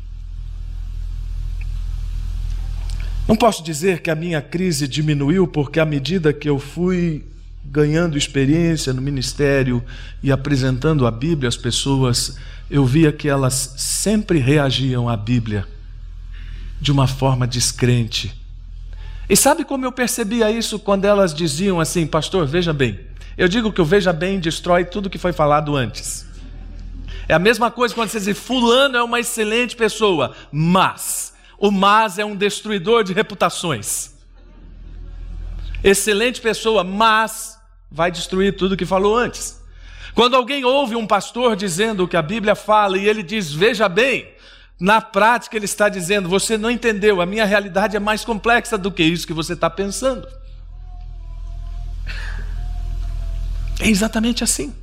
Não 3.27 3.37
posso 3.37 3.63
dizer 3.63 4.03
que 4.03 4.11
a 4.11 4.15
minha 4.15 4.43
crise 4.43 4.87
diminuiu, 4.87 5.47
porque 5.47 5.81
à 5.81 5.87
medida 5.87 6.33
que 6.33 6.49
eu 6.49 6.59
fui 6.59 7.25
ganhando 7.65 8.19
experiência 8.19 8.93
no 8.93 9.01
ministério 9.01 9.83
e 10.23 10.31
apresentando 10.31 11.07
a 11.07 11.11
Bíblia 11.11 11.49
às 11.49 11.57
pessoas, 11.57 12.37
eu 12.71 12.85
via 12.85 13.11
que 13.11 13.29
elas 13.29 13.75
sempre 13.79 14.39
reagiam 14.39 15.09
à 15.09 15.17
Bíblia 15.17 15.67
de 16.79 16.93
uma 16.93 17.07
forma 17.07 17.47
descrente. 17.47 18.35
E 19.29 19.35
sabe 19.35 19.65
como 19.65 19.87
eu 19.87 19.93
percebia 19.93 20.51
isso 20.51 20.79
quando 20.79 21.07
elas 21.07 21.33
diziam 21.35 21.81
assim, 21.81 22.07
pastor, 22.07 22.47
veja 22.47 22.75
bem. 22.75 23.01
Eu 23.39 23.49
digo 23.49 23.73
que 23.73 23.81
o 23.81 23.85
veja 23.87 24.13
bem 24.13 24.39
destrói 24.39 24.85
tudo 24.85 25.09
que 25.09 25.19
foi 25.19 25.33
falado 25.33 25.75
antes. 25.75 26.27
É 27.27 27.33
a 27.33 27.39
mesma 27.39 27.71
coisa 27.71 27.95
quando 27.95 28.11
você 28.11 28.21
diz, 28.21 28.39
fulano 28.39 28.99
é 28.99 29.03
uma 29.03 29.19
excelente 29.19 29.75
pessoa, 29.75 30.35
mas 30.53 31.34
o 31.65 31.71
mas 31.71 32.19
é 32.19 32.25
um 32.27 32.37
destruidor 32.37 33.03
de 33.03 33.15
reputações. 33.15 34.11
Excelente 35.83 36.39
pessoa, 36.39 36.85
mas 36.85 37.59
vai 37.91 38.11
destruir 38.11 38.55
tudo 38.55 38.77
que 38.77 38.85
falou 38.85 39.17
antes. 39.17 39.59
Quando 40.15 40.37
alguém 40.37 40.63
ouve 40.63 40.95
um 40.95 41.07
pastor 41.07 41.57
dizendo 41.57 42.05
o 42.05 42.09
que 42.09 42.19
a 42.19 42.23
Bíblia 42.23 42.55
fala 42.55 42.99
e 42.99 43.09
ele 43.09 43.23
diz, 43.23 43.51
veja 43.51 43.89
bem, 43.89 44.31
na 44.79 45.01
prática 45.01 45.57
ele 45.57 45.65
está 45.65 45.89
dizendo, 45.89 46.29
você 46.29 46.59
não 46.59 46.71
entendeu, 46.71 47.23
a 47.23 47.27
minha 47.27 47.47
realidade 47.47 47.97
é 47.97 48.01
mais 48.01 48.27
complexa 48.27 48.77
do 48.77 48.93
que 48.93 49.03
isso 49.03 49.27
que 49.27 49.33
você 49.33 49.55
está 49.55 49.71
pensando. 49.71 50.29
É 53.81 53.89
exatamente 53.89 54.45
assim. 54.45 54.75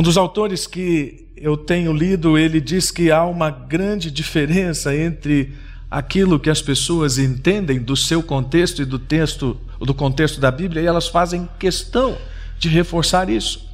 Um 0.00 0.02
dos 0.02 0.16
autores 0.16 0.66
que 0.66 1.28
eu 1.36 1.58
tenho 1.58 1.92
lido, 1.92 2.38
ele 2.38 2.58
diz 2.58 2.90
que 2.90 3.10
há 3.10 3.22
uma 3.26 3.50
grande 3.50 4.10
diferença 4.10 4.96
entre 4.96 5.52
aquilo 5.90 6.40
que 6.40 6.48
as 6.48 6.62
pessoas 6.62 7.18
entendem 7.18 7.78
do 7.78 7.94
seu 7.94 8.22
contexto 8.22 8.80
e 8.80 8.86
do 8.86 8.98
texto, 8.98 9.60
do 9.78 9.92
contexto 9.92 10.40
da 10.40 10.50
Bíblia, 10.50 10.82
e 10.82 10.86
elas 10.86 11.06
fazem 11.06 11.46
questão 11.58 12.16
de 12.58 12.70
reforçar 12.70 13.28
isso. 13.28 13.68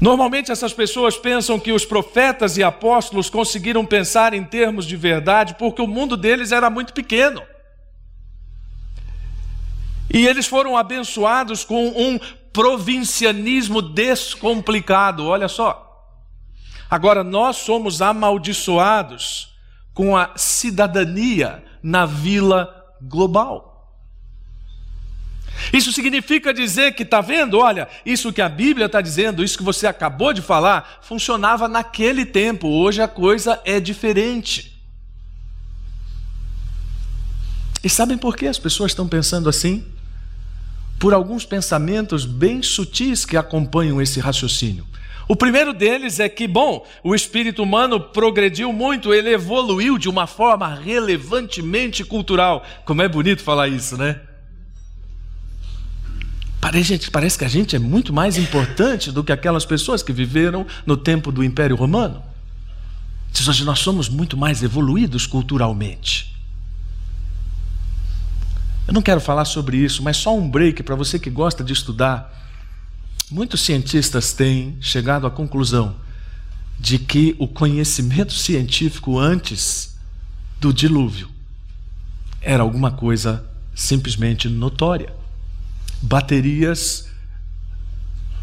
Normalmente 0.00 0.50
essas 0.50 0.72
pessoas 0.72 1.16
pensam 1.16 1.60
que 1.60 1.70
os 1.70 1.84
profetas 1.84 2.56
e 2.56 2.64
apóstolos 2.64 3.30
conseguiram 3.30 3.86
pensar 3.86 4.34
em 4.34 4.42
termos 4.42 4.84
de 4.84 4.96
verdade 4.96 5.54
porque 5.56 5.80
o 5.80 5.86
mundo 5.86 6.16
deles 6.16 6.50
era 6.50 6.68
muito 6.68 6.92
pequeno. 6.92 7.40
E 10.12 10.26
eles 10.26 10.48
foram 10.48 10.76
abençoados 10.76 11.64
com 11.64 11.86
um 11.90 12.18
provincianismo 12.54 13.82
descomplicado, 13.82 15.26
olha 15.26 15.48
só. 15.48 15.80
Agora, 16.88 17.24
nós 17.24 17.56
somos 17.56 18.00
amaldiçoados 18.00 19.52
com 19.92 20.16
a 20.16 20.30
cidadania 20.36 21.64
na 21.82 22.06
vila 22.06 22.72
global. 23.02 23.74
Isso 25.72 25.92
significa 25.92 26.54
dizer 26.54 26.94
que, 26.94 27.02
está 27.02 27.20
vendo? 27.20 27.58
Olha, 27.58 27.88
isso 28.06 28.32
que 28.32 28.40
a 28.40 28.48
Bíblia 28.48 28.86
está 28.86 29.00
dizendo, 29.00 29.42
isso 29.42 29.58
que 29.58 29.64
você 29.64 29.86
acabou 29.86 30.32
de 30.32 30.40
falar, 30.40 31.00
funcionava 31.02 31.66
naquele 31.68 32.24
tempo, 32.24 32.68
hoje 32.68 33.02
a 33.02 33.08
coisa 33.08 33.60
é 33.64 33.80
diferente. 33.80 34.80
E 37.82 37.88
sabem 37.88 38.16
por 38.16 38.36
que 38.36 38.46
as 38.46 38.58
pessoas 38.58 38.92
estão 38.92 39.08
pensando 39.08 39.48
assim? 39.48 39.84
Por 41.04 41.12
alguns 41.12 41.44
pensamentos 41.44 42.24
bem 42.24 42.62
sutis 42.62 43.26
que 43.26 43.36
acompanham 43.36 44.00
esse 44.00 44.20
raciocínio. 44.20 44.86
O 45.28 45.36
primeiro 45.36 45.74
deles 45.74 46.18
é 46.18 46.30
que, 46.30 46.48
bom, 46.48 46.82
o 47.02 47.14
espírito 47.14 47.62
humano 47.62 48.00
progrediu 48.00 48.72
muito, 48.72 49.12
ele 49.12 49.28
evoluiu 49.28 49.98
de 49.98 50.08
uma 50.08 50.26
forma 50.26 50.74
relevantemente 50.74 52.02
cultural. 52.04 52.64
Como 52.86 53.02
é 53.02 53.08
bonito 53.08 53.42
falar 53.42 53.68
isso, 53.68 53.98
né? 53.98 54.18
Parece, 56.58 57.10
parece 57.10 57.36
que 57.36 57.44
a 57.44 57.48
gente 57.48 57.76
é 57.76 57.78
muito 57.78 58.10
mais 58.10 58.38
importante 58.38 59.12
do 59.12 59.22
que 59.22 59.30
aquelas 59.30 59.66
pessoas 59.66 60.02
que 60.02 60.10
viveram 60.10 60.66
no 60.86 60.96
tempo 60.96 61.30
do 61.30 61.44
Império 61.44 61.76
Romano. 61.76 62.22
Hoje 63.46 63.62
nós 63.62 63.80
somos 63.80 64.08
muito 64.08 64.38
mais 64.38 64.62
evoluídos 64.62 65.26
culturalmente. 65.26 66.33
Eu 68.94 68.98
não 68.98 69.02
quero 69.02 69.20
falar 69.20 69.44
sobre 69.44 69.76
isso, 69.78 70.04
mas 70.04 70.18
só 70.18 70.38
um 70.38 70.48
break 70.48 70.84
para 70.84 70.94
você 70.94 71.18
que 71.18 71.28
gosta 71.28 71.64
de 71.64 71.72
estudar. 71.72 72.32
Muitos 73.28 73.62
cientistas 73.62 74.32
têm 74.32 74.78
chegado 74.80 75.26
à 75.26 75.30
conclusão 75.32 75.96
de 76.78 77.00
que 77.00 77.34
o 77.40 77.48
conhecimento 77.48 78.32
científico 78.32 79.18
antes 79.18 79.96
do 80.60 80.72
dilúvio 80.72 81.28
era 82.40 82.62
alguma 82.62 82.92
coisa 82.92 83.44
simplesmente 83.74 84.48
notória. 84.48 85.12
Baterias, 86.00 87.08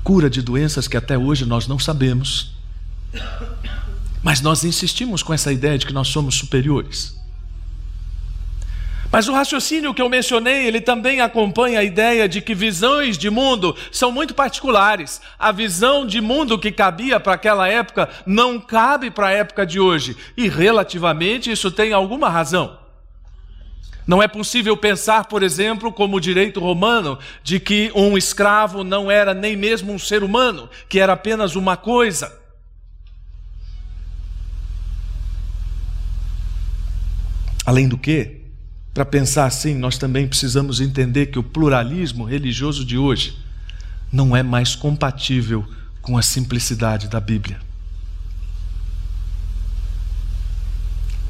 cura 0.03 0.29
de 0.29 0.41
doenças 0.41 0.85
que 0.85 0.97
até 0.97 1.17
hoje 1.17 1.45
nós 1.45 1.65
não 1.65 1.79
sabemos. 1.79 2.51
Mas 4.21 4.41
nós 4.41 4.65
insistimos 4.65 5.23
com 5.23 5.33
essa 5.33 5.53
ideia 5.53 5.77
de 5.77 5.85
que 5.85 5.93
nós 5.93 6.09
somos 6.09 6.35
superiores. 6.35 7.20
Mas 9.11 9.27
o 9.27 9.33
raciocínio 9.33 9.93
que 9.93 10.01
eu 10.01 10.07
mencionei, 10.07 10.65
ele 10.65 10.79
também 10.79 11.19
acompanha 11.19 11.81
a 11.81 11.83
ideia 11.83 12.29
de 12.29 12.39
que 12.39 12.55
visões 12.55 13.17
de 13.17 13.29
mundo 13.29 13.75
são 13.91 14.09
muito 14.09 14.33
particulares. 14.33 15.21
A 15.37 15.51
visão 15.51 16.07
de 16.07 16.21
mundo 16.21 16.57
que 16.57 16.71
cabia 16.71 17.19
para 17.19 17.33
aquela 17.33 17.67
época 17.67 18.07
não 18.25 18.57
cabe 18.57 19.11
para 19.11 19.27
a 19.27 19.31
época 19.31 19.65
de 19.65 19.81
hoje. 19.81 20.15
E 20.37 20.47
relativamente 20.47 21.51
isso 21.51 21.69
tem 21.69 21.91
alguma 21.91 22.29
razão. 22.29 22.79
Não 24.07 24.23
é 24.23 24.29
possível 24.29 24.77
pensar, 24.77 25.25
por 25.25 25.43
exemplo, 25.43 25.91
como 25.91 26.15
o 26.15 26.21
direito 26.21 26.61
romano, 26.61 27.19
de 27.43 27.59
que 27.59 27.91
um 27.93 28.17
escravo 28.17 28.83
não 28.83 29.11
era 29.11 29.33
nem 29.33 29.57
mesmo 29.57 29.91
um 29.91 29.99
ser 29.99 30.23
humano, 30.23 30.69
que 30.87 30.99
era 30.99 31.13
apenas 31.13 31.55
uma 31.55 31.75
coisa. 31.75 32.39
Além 37.65 37.87
do 37.87 37.97
que, 37.97 38.40
para 38.93 39.05
pensar 39.05 39.45
assim, 39.45 39.73
nós 39.73 39.97
também 39.97 40.27
precisamos 40.27 40.81
entender 40.81 41.27
que 41.27 41.39
o 41.39 41.43
pluralismo 41.43 42.25
religioso 42.25 42.83
de 42.83 42.97
hoje 42.97 43.37
não 44.11 44.35
é 44.35 44.43
mais 44.43 44.75
compatível 44.75 45.65
com 46.01 46.17
a 46.17 46.21
simplicidade 46.21 47.07
da 47.07 47.19
Bíblia. 47.19 47.59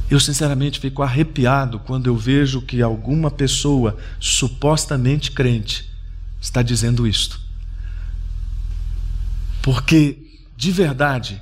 Eu, 0.10 0.20
sinceramente, 0.20 0.80
fico 0.80 1.04
arrepiado 1.04 1.80
quando 1.80 2.08
eu 2.08 2.18
vejo 2.18 2.62
que 2.62 2.82
alguma 2.82 3.32
pessoa 3.32 3.98
supostamente 4.20 5.32
crente 5.32 5.90
está 6.42 6.62
dizendo 6.62 7.08
isto. 7.08 7.40
Porque, 9.62 10.18
de 10.58 10.72
verdade, 10.72 11.42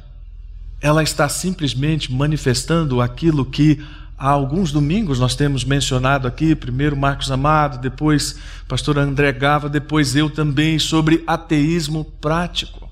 ela 0.81 1.01
está 1.01 1.27
simplesmente 1.27 2.11
manifestando 2.11 3.01
aquilo 3.01 3.43
que 3.43 3.83
Há 4.19 4.31
alguns 4.31 4.69
domingos 4.73 5.17
nós 5.17 5.33
temos 5.33 5.63
mencionado 5.63 6.27
aqui, 6.27 6.53
primeiro 6.53 6.97
Marcos 6.97 7.31
Amado, 7.31 7.77
depois 7.77 8.35
pastor 8.67 8.97
André 8.97 9.31
Gava, 9.31 9.69
depois 9.69 10.13
eu 10.13 10.29
também, 10.29 10.77
sobre 10.77 11.23
ateísmo 11.25 12.03
prático. 12.03 12.89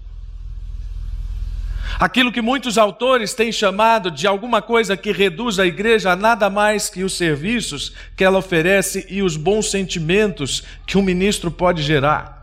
Aquilo 2.00 2.32
que 2.32 2.42
muitos 2.42 2.78
autores 2.78 3.34
têm 3.34 3.52
chamado 3.52 4.10
de 4.10 4.26
alguma 4.26 4.62
coisa 4.62 4.96
que 4.96 5.12
reduz 5.12 5.60
a 5.60 5.66
igreja 5.66 6.14
a 6.14 6.16
nada 6.16 6.50
mais 6.50 6.90
que 6.90 7.04
os 7.04 7.18
serviços 7.18 7.92
que 8.16 8.24
ela 8.24 8.38
oferece 8.38 9.06
e 9.10 9.22
os 9.22 9.36
bons 9.36 9.70
sentimentos 9.70 10.64
que 10.86 10.98
um 10.98 11.02
ministro 11.02 11.52
pode 11.52 11.84
gerar. 11.84 12.37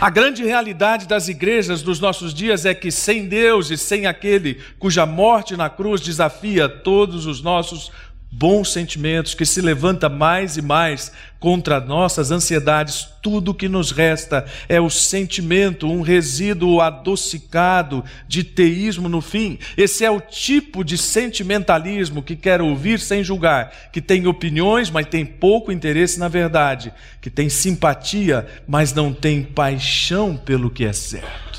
A 0.00 0.10
grande 0.10 0.44
realidade 0.44 1.06
das 1.06 1.28
igrejas 1.28 1.82
dos 1.82 2.00
nossos 2.00 2.34
dias 2.34 2.66
é 2.66 2.74
que 2.74 2.90
sem 2.90 3.26
Deus 3.26 3.70
e 3.70 3.76
sem 3.76 4.06
aquele 4.06 4.60
cuja 4.78 5.06
morte 5.06 5.56
na 5.56 5.70
cruz 5.70 6.00
desafia 6.00 6.68
todos 6.68 7.26
os 7.26 7.42
nossos 7.42 7.90
bons 8.36 8.72
sentimentos, 8.72 9.34
que 9.34 9.46
se 9.46 9.60
levanta 9.60 10.08
mais 10.08 10.56
e 10.56 10.62
mais 10.62 11.12
contra 11.38 11.78
nossas 11.78 12.30
ansiedades, 12.30 13.06
tudo 13.22 13.54
que 13.54 13.68
nos 13.68 13.90
resta 13.90 14.44
é 14.68 14.80
o 14.80 14.90
sentimento, 14.90 15.90
um 15.90 16.00
resíduo 16.00 16.80
adocicado 16.80 18.04
de 18.26 18.42
teísmo 18.42 19.08
no 19.08 19.20
fim. 19.20 19.58
Esse 19.76 20.04
é 20.04 20.10
o 20.10 20.20
tipo 20.20 20.82
de 20.82 20.98
sentimentalismo 20.98 22.22
que 22.22 22.34
quer 22.34 22.60
ouvir 22.60 22.98
sem 22.98 23.22
julgar, 23.22 23.90
que 23.92 24.00
tem 24.00 24.26
opiniões, 24.26 24.90
mas 24.90 25.06
tem 25.06 25.24
pouco 25.24 25.70
interesse 25.70 26.18
na 26.18 26.28
verdade, 26.28 26.92
que 27.20 27.30
tem 27.30 27.48
simpatia, 27.48 28.46
mas 28.66 28.92
não 28.92 29.12
tem 29.12 29.42
paixão 29.42 30.36
pelo 30.36 30.70
que 30.70 30.84
é 30.84 30.92
certo. 30.92 31.53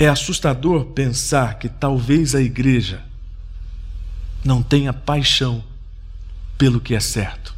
É 0.00 0.08
assustador 0.08 0.86
pensar 0.86 1.58
que 1.58 1.68
talvez 1.68 2.34
a 2.34 2.40
igreja 2.40 3.02
não 4.42 4.62
tenha 4.62 4.94
paixão 4.94 5.62
pelo 6.56 6.80
que 6.80 6.94
é 6.94 7.00
certo. 7.00 7.54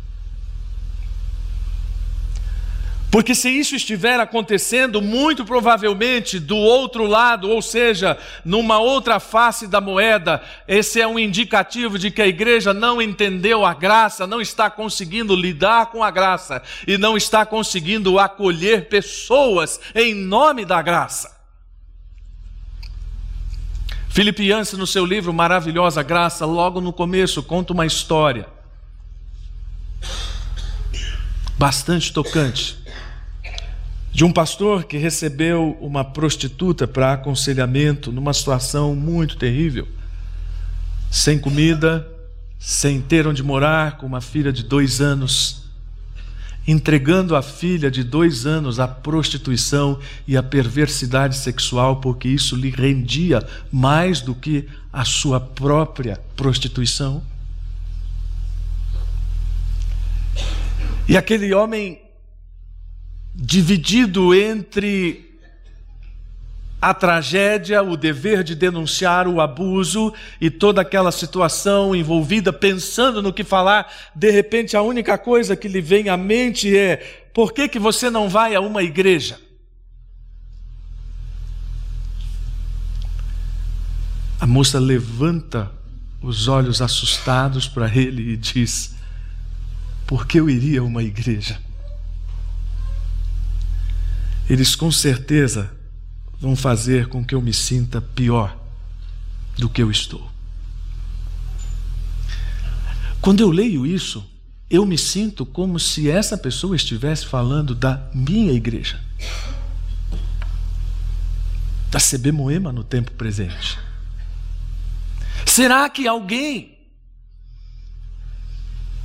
Porque 3.13 3.33
se 3.33 3.49
isso 3.49 3.77
estiver 3.77 4.19
acontecendo, 4.19 5.01
muito 5.01 5.45
provavelmente 5.45 6.41
do 6.41 6.57
outro 6.57 7.07
lado, 7.07 7.49
ou 7.49 7.63
seja, 7.63 8.19
numa 8.45 8.81
outra 8.81 9.21
face 9.21 9.69
da 9.69 9.81
moeda, 9.81 10.43
esse 10.67 11.01
é 11.01 11.07
um 11.07 11.21
indicativo 11.21 11.97
de 11.97 12.11
que 12.11 12.23
a 12.23 12.27
igreja 12.27 12.75
não 12.75 13.01
entendeu 13.01 13.65
a 13.65 13.73
graça, 13.73 14.27
não 14.27 14.41
está 14.41 14.69
conseguindo 14.69 15.37
lidar 15.37 15.93
com 15.93 16.03
a 16.03 16.11
graça 16.11 16.61
e 16.89 16.99
não 16.99 17.17
está 17.17 17.47
conseguindo 17.47 18.19
acolher 18.19 18.89
pessoas 18.89 19.79
em 19.95 20.13
nome 20.13 20.65
da 20.65 20.83
graça. 20.83 21.42
Filipe 24.13 24.47
Yancey, 24.47 24.79
no 24.79 24.87
seu 24.87 25.07
livro 25.07 25.33
Maravilhosa 25.33 26.03
Graça, 26.03 26.45
logo 26.45 26.83
no 26.83 26.93
começo, 26.93 27.43
conta 27.43 27.73
uma 27.73 27.87
história. 27.87 28.47
Bastante 31.57 32.13
tocante. 32.13 32.77
De 34.13 34.23
um 34.23 34.31
pastor 34.31 34.85
que 34.85 34.99
recebeu 34.99 35.79
uma 35.81 36.05
prostituta 36.05 36.87
para 36.87 37.15
aconselhamento 37.15 38.13
numa 38.13 38.35
situação 38.35 38.95
muito 38.95 39.39
terrível, 39.39 39.89
sem 41.11 41.39
comida, 41.39 42.07
sem 42.59 43.01
ter 43.01 43.27
onde 43.27 43.43
morar, 43.43 43.97
com 43.97 44.05
uma 44.05 44.21
filha 44.21 44.53
de 44.53 44.63
dois 44.63 45.01
anos, 45.01 45.62
entregando 46.67 47.35
a 47.35 47.43
filha 47.43 47.91
de 47.91 48.05
dois 48.05 48.47
anos 48.47 48.79
à 48.79 48.87
prostituição 48.87 49.99
e 50.27 50.37
à 50.37 50.43
perversidade 50.43 51.37
sexual, 51.37 51.97
porque 51.97 52.29
isso 52.29 52.55
lhe 52.55 52.71
rendia 52.71 53.47
mais 53.71 54.21
do 54.21 54.35
que 54.35 54.69
a 54.93 55.05
sua 55.05 55.41
própria 55.41 56.21
prostituição. 56.37 57.23
E 61.09 61.17
aquele 61.17 61.53
homem 61.53 62.01
dividido 63.35 64.35
entre 64.35 65.32
a 66.83 66.93
tragédia, 66.93 67.83
o 67.83 67.97
dever 67.97 68.43
de 68.43 68.55
denunciar 68.57 69.29
o 69.29 69.41
abuso 69.41 70.13
e 70.41 70.51
toda 70.51 70.83
aquela 70.83 71.13
situação 71.13 71.95
envolvida, 71.95 72.53
pensando 72.53 73.23
no 73.23 73.33
que 73.33 73.45
falar, 73.45 73.91
de 74.15 74.31
repente 74.31 74.77
a 74.77 74.83
única 74.83 75.17
coisa 75.17 75.55
que 75.55 75.69
lhe 75.69 75.81
vem 75.81 76.09
à 76.09 76.17
mente 76.17 76.77
é: 76.77 77.29
por 77.33 77.53
que, 77.53 77.69
que 77.69 77.79
você 77.79 78.11
não 78.11 78.29
vai 78.29 78.55
a 78.55 78.61
uma 78.61 78.83
igreja? 78.83 79.39
A 84.41 84.47
moça 84.47 84.81
levanta 84.81 85.71
os 86.21 86.49
olhos 86.49 86.83
assustados 86.83 87.69
para 87.69 87.89
ele 87.89 88.33
e 88.33 88.37
diz: 88.37 88.97
Por 90.05 90.27
que 90.27 90.41
eu 90.41 90.51
iria 90.51 90.81
a 90.81 90.85
uma 90.85 91.03
igreja? 91.03 91.59
eles 94.49 94.75
com 94.75 94.91
certeza 94.91 95.71
vão 96.43 96.57
fazer 96.57 97.07
com 97.07 97.25
que 97.25 97.37
eu 97.37 97.41
me 97.41 97.55
sinta 97.55 98.01
pior 98.01 98.59
do 99.57 99.69
que 99.69 99.81
eu 99.81 99.93
estou. 99.93 100.29
Quando 103.21 103.39
eu 103.39 103.49
leio 103.49 103.87
isso, 103.87 104.29
eu 104.69 104.85
me 104.85 104.99
sinto 104.99 105.47
como 105.47 105.79
se 105.79 106.11
essa 106.11 106.37
pessoa 106.37 106.75
estivesse 106.75 107.27
falando 107.27 107.77
da 107.77 108.11
minha 108.13 108.53
igreja, 108.53 109.01
da 111.89 112.01
CB 112.01 112.33
Moema 112.33 112.73
no 112.73 112.83
tempo 112.83 113.13
presente. 113.13 113.79
Será 115.47 115.89
que 115.89 116.09
alguém 116.09 116.77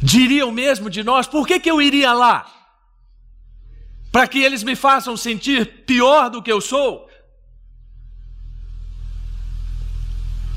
diria 0.02 0.48
o 0.48 0.52
mesmo 0.52 0.90
de 0.90 1.04
nós? 1.04 1.28
Por 1.28 1.46
que, 1.46 1.60
que 1.60 1.70
eu 1.70 1.80
iria 1.80 2.14
lá? 2.14 2.58
para 4.12 4.28
que 4.28 4.40
eles 4.40 4.64
me 4.64 4.76
façam 4.76 5.16
sentir 5.16 5.84
pior 5.86 6.30
do 6.30 6.42
que 6.42 6.52
eu 6.52 6.60
sou? 6.60 7.07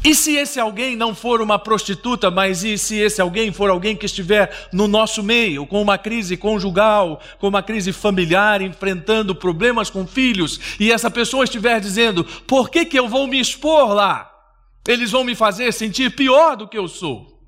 E 0.03 0.15
se 0.15 0.35
esse 0.35 0.59
alguém 0.59 0.97
não 0.97 1.15
for 1.15 1.43
uma 1.43 1.59
prostituta, 1.59 2.31
mas 2.31 2.65
e 2.65 2.79
se 2.79 2.97
esse 2.97 3.21
alguém 3.21 3.53
for 3.53 3.69
alguém 3.69 3.95
que 3.95 4.07
estiver 4.07 4.69
no 4.73 4.89
nosso 4.89 5.23
meio, 5.23 5.67
com 5.67 5.81
uma 5.81 5.99
crise 5.99 6.39
conjugal, 6.39 7.21
com 7.39 7.49
uma 7.49 7.63
crise 7.63 7.93
familiar, 7.93 8.63
enfrentando 8.63 9.35
problemas 9.35 9.91
com 9.91 10.07
filhos, 10.07 10.59
e 10.81 10.91
essa 10.91 11.11
pessoa 11.11 11.45
estiver 11.45 11.81
dizendo: 11.81 12.25
por 12.47 12.71
que, 12.71 12.87
que 12.87 12.99
eu 12.99 13.09
vou 13.09 13.27
me 13.27 13.39
expor 13.39 13.93
lá? 13.93 14.27
Eles 14.89 15.11
vão 15.11 15.23
me 15.23 15.35
fazer 15.35 15.71
sentir 15.73 16.17
pior 16.17 16.57
do 16.57 16.67
que 16.67 16.79
eu 16.79 16.89
sou. 16.89 17.39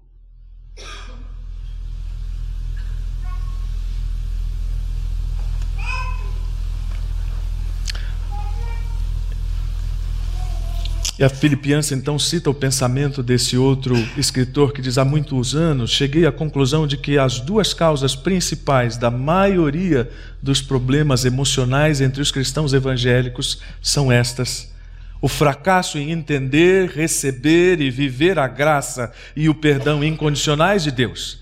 E 11.23 11.25
a 11.25 11.29
Filipiança 11.29 11.95
então 11.95 12.19
cita 12.19 12.51
o 12.51 12.55
pensamento 12.55 13.23
desse 13.23 13.57
outro 13.57 13.95
escritor 14.17 14.73
que 14.73 14.83
diz: 14.83 14.99
há 14.99 15.05
muitos 15.05 15.55
anos 15.55 15.93
cheguei 15.93 16.27
à 16.27 16.33
conclusão 16.33 16.85
de 16.85 16.97
que 16.97 17.17
as 17.17 17.39
duas 17.39 17.73
causas 17.73 18.17
principais 18.17 18.97
da 18.97 19.09
maioria 19.09 20.11
dos 20.43 20.61
problemas 20.61 21.25
emocionais 21.25 22.01
entre 22.01 22.21
os 22.21 22.33
cristãos 22.33 22.73
evangélicos 22.73 23.61
são 23.81 24.11
estas: 24.11 24.75
o 25.21 25.29
fracasso 25.29 25.97
em 25.97 26.11
entender, 26.11 26.91
receber 26.91 27.81
e 27.81 27.89
viver 27.89 28.37
a 28.37 28.49
graça 28.49 29.13
e 29.37 29.49
o 29.49 29.55
perdão 29.55 30.03
incondicionais 30.03 30.83
de 30.83 30.91
Deus. 30.91 31.39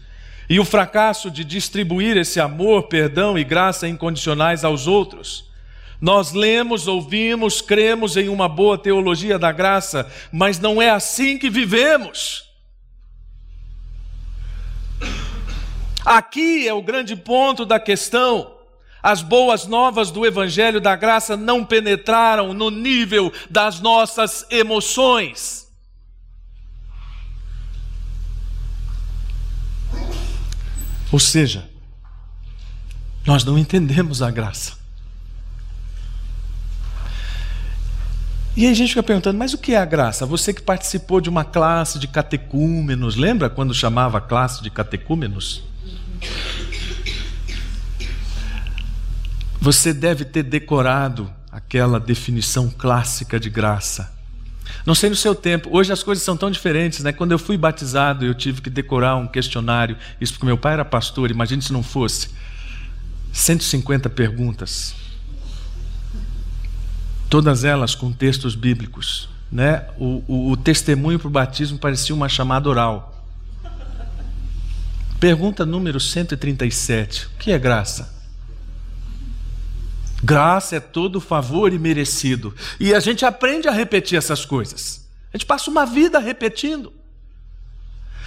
E 0.46 0.60
o 0.60 0.64
fracasso 0.66 1.30
de 1.30 1.42
distribuir 1.42 2.18
esse 2.18 2.38
amor, 2.38 2.82
perdão 2.88 3.38
e 3.38 3.44
graça 3.44 3.88
incondicionais 3.88 4.62
aos 4.62 4.86
outros. 4.86 5.49
Nós 6.00 6.32
lemos, 6.32 6.88
ouvimos, 6.88 7.60
cremos 7.60 8.16
em 8.16 8.28
uma 8.28 8.48
boa 8.48 8.78
teologia 8.78 9.38
da 9.38 9.52
graça, 9.52 10.10
mas 10.32 10.58
não 10.58 10.80
é 10.80 10.88
assim 10.88 11.36
que 11.36 11.50
vivemos. 11.50 12.48
Aqui 16.04 16.66
é 16.66 16.72
o 16.72 16.82
grande 16.82 17.14
ponto 17.14 17.66
da 17.66 17.78
questão. 17.78 18.56
As 19.02 19.22
boas 19.22 19.66
novas 19.66 20.10
do 20.10 20.24
Evangelho 20.26 20.80
da 20.80 20.96
Graça 20.96 21.36
não 21.36 21.64
penetraram 21.64 22.52
no 22.52 22.70
nível 22.70 23.32
das 23.50 23.80
nossas 23.80 24.46
emoções. 24.50 25.68
Ou 31.12 31.18
seja, 31.18 31.68
nós 33.26 33.44
não 33.44 33.58
entendemos 33.58 34.22
a 34.22 34.30
graça. 34.30 34.79
E 38.56 38.66
aí 38.66 38.72
a 38.72 38.74
gente 38.74 38.88
fica 38.88 39.02
perguntando, 39.02 39.38
mas 39.38 39.54
o 39.54 39.58
que 39.58 39.74
é 39.74 39.78
a 39.78 39.84
graça? 39.84 40.26
Você 40.26 40.52
que 40.52 40.60
participou 40.60 41.20
de 41.20 41.28
uma 41.28 41.44
classe 41.44 41.98
de 41.98 42.08
catecúmenos, 42.08 43.14
lembra 43.14 43.48
quando 43.48 43.72
chamava 43.72 44.20
classe 44.20 44.62
de 44.62 44.70
catecúmenos? 44.70 45.62
Você 49.60 49.94
deve 49.94 50.24
ter 50.24 50.42
decorado 50.42 51.30
aquela 51.50 52.00
definição 52.00 52.68
clássica 52.70 53.38
de 53.38 53.48
graça. 53.48 54.12
Não 54.84 54.94
sei 54.94 55.10
no 55.10 55.16
seu 55.16 55.34
tempo, 55.34 55.68
hoje 55.72 55.92
as 55.92 56.02
coisas 56.02 56.24
são 56.24 56.36
tão 56.36 56.50
diferentes, 56.50 57.00
né? 57.00 57.12
Quando 57.12 57.32
eu 57.32 57.38
fui 57.38 57.56
batizado, 57.56 58.24
eu 58.24 58.34
tive 58.34 58.62
que 58.62 58.70
decorar 58.70 59.16
um 59.16 59.26
questionário, 59.26 59.96
isso 60.20 60.32
porque 60.32 60.46
meu 60.46 60.58
pai 60.58 60.72
era 60.72 60.84
pastor, 60.84 61.30
imagine 61.30 61.62
se 61.62 61.72
não 61.72 61.82
fosse. 61.82 62.30
150 63.32 64.10
perguntas 64.10 64.99
todas 67.30 67.64
elas 67.64 67.94
com 67.94 68.12
textos 68.12 68.56
bíblicos. 68.56 69.28
Né? 69.50 69.86
O, 69.98 70.22
o, 70.26 70.50
o 70.50 70.56
testemunho 70.56 71.18
para 71.18 71.28
o 71.28 71.30
batismo 71.30 71.78
parecia 71.78 72.14
uma 72.14 72.28
chamada 72.28 72.68
oral. 72.68 73.24
Pergunta 75.18 75.64
número 75.64 76.00
137: 76.00 77.26
O 77.26 77.30
que 77.38 77.52
é 77.52 77.58
graça? 77.58 78.18
Graça 80.22 80.76
é 80.76 80.80
todo 80.80 81.20
favor 81.20 81.72
e 81.72 81.78
merecido. 81.78 82.54
E 82.78 82.92
a 82.92 83.00
gente 83.00 83.24
aprende 83.24 83.68
a 83.68 83.72
repetir 83.72 84.18
essas 84.18 84.44
coisas. 84.44 85.08
A 85.32 85.36
gente 85.36 85.46
passa 85.46 85.70
uma 85.70 85.86
vida 85.86 86.18
repetindo. 86.18 86.92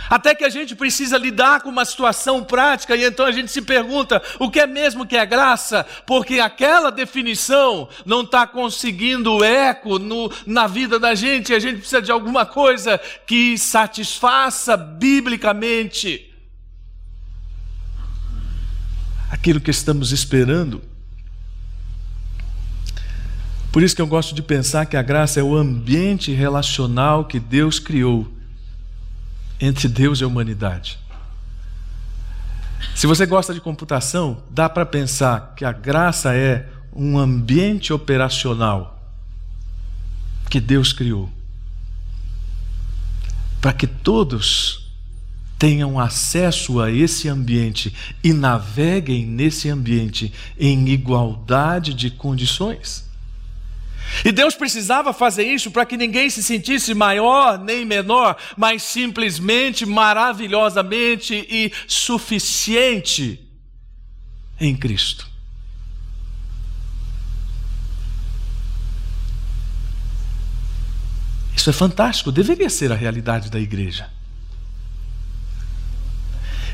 Até 0.10 0.36
que 0.36 0.44
a 0.44 0.50
gente 0.50 0.76
precisa 0.76 1.18
lidar 1.18 1.62
com 1.62 1.70
uma 1.70 1.86
situação 1.86 2.44
prática 2.44 2.96
e 2.96 3.04
então 3.04 3.26
a 3.26 3.32
gente 3.32 3.52
se 3.52 3.62
pergunta: 3.62 4.22
o 4.40 4.50
que 4.50 4.60
é 4.60 4.68
mesmo 4.68 5.06
que 5.06 5.16
é 5.16 5.26
graça? 5.26 5.86
Porque 6.06 6.40
aquela 6.40 6.92
definição 6.92 7.88
não 8.06 8.22
está 8.22 8.46
conseguindo 8.46 9.44
eco 9.44 10.00
no, 10.00 10.32
na 10.46 10.68
vida 10.68 11.00
da 11.00 11.16
gente 11.16 11.52
e 11.52 11.56
a 11.56 11.60
gente 11.60 11.78
precisa 11.78 12.02
de 12.02 12.12
alguma 12.12 12.46
coisa 12.46 13.00
que 13.26 13.58
satisfaça 13.58 14.76
biblicamente 14.76 16.30
aquilo 19.30 19.60
que 19.60 19.72
estamos 19.72 20.12
esperando. 20.12 20.82
Por 23.72 23.82
isso 23.82 23.96
que 23.96 24.02
eu 24.02 24.08
gosto 24.08 24.36
de 24.36 24.44
pensar 24.44 24.86
que 24.86 24.96
a 24.96 25.02
graça 25.02 25.40
é 25.40 25.44
o 25.44 25.56
ambiente 25.56 26.32
relacional 26.32 27.26
que 27.26 27.40
Deus 27.40 27.80
criou 27.80 28.32
entre 29.60 29.88
Deus 29.88 30.20
e 30.20 30.24
a 30.24 30.28
humanidade. 30.28 31.00
Se 32.96 33.08
você 33.08 33.26
gosta 33.26 33.54
de 33.54 33.62
computação, 33.62 34.44
dá 34.50 34.70
para 34.70 34.86
pensar 34.86 35.54
que 35.56 35.66
a 35.66 35.72
graça 35.72 36.36
é 36.36 36.70
um 36.96 37.18
ambiente 37.18 37.92
operacional 37.92 39.00
que 40.50 40.60
Deus 40.60 40.94
criou 40.94 41.30
para 43.64 43.72
que 43.72 43.88
todos 43.88 44.92
tenham 45.58 45.98
acesso 45.98 46.82
a 46.82 46.92
esse 46.92 47.30
ambiente 47.30 47.94
e 48.22 48.34
naveguem 48.34 49.26
nesse 49.26 49.70
ambiente 49.70 50.34
em 50.60 50.90
igualdade 50.90 51.94
de 51.94 52.12
condições. 52.12 53.10
E 54.24 54.32
Deus 54.32 54.56
precisava 54.56 55.12
fazer 55.14 55.44
isso 55.44 55.72
para 55.72 55.86
que 55.86 55.98
ninguém 55.98 56.30
se 56.30 56.42
sentisse 56.42 56.94
maior 56.94 57.58
nem 57.58 57.86
menor, 57.86 58.38
mas 58.56 58.84
simplesmente 58.84 59.86
maravilhosamente 59.86 61.46
e 61.50 61.72
suficiente 61.88 63.40
em 64.60 64.76
Cristo. 64.76 65.28
Isso 71.56 71.70
é 71.70 71.74
fantástico, 71.74 72.32
deveria 72.32 72.70
ser 72.70 72.92
a 72.92 72.96
realidade 72.96 73.50
da 73.50 73.60
igreja. 73.60 74.10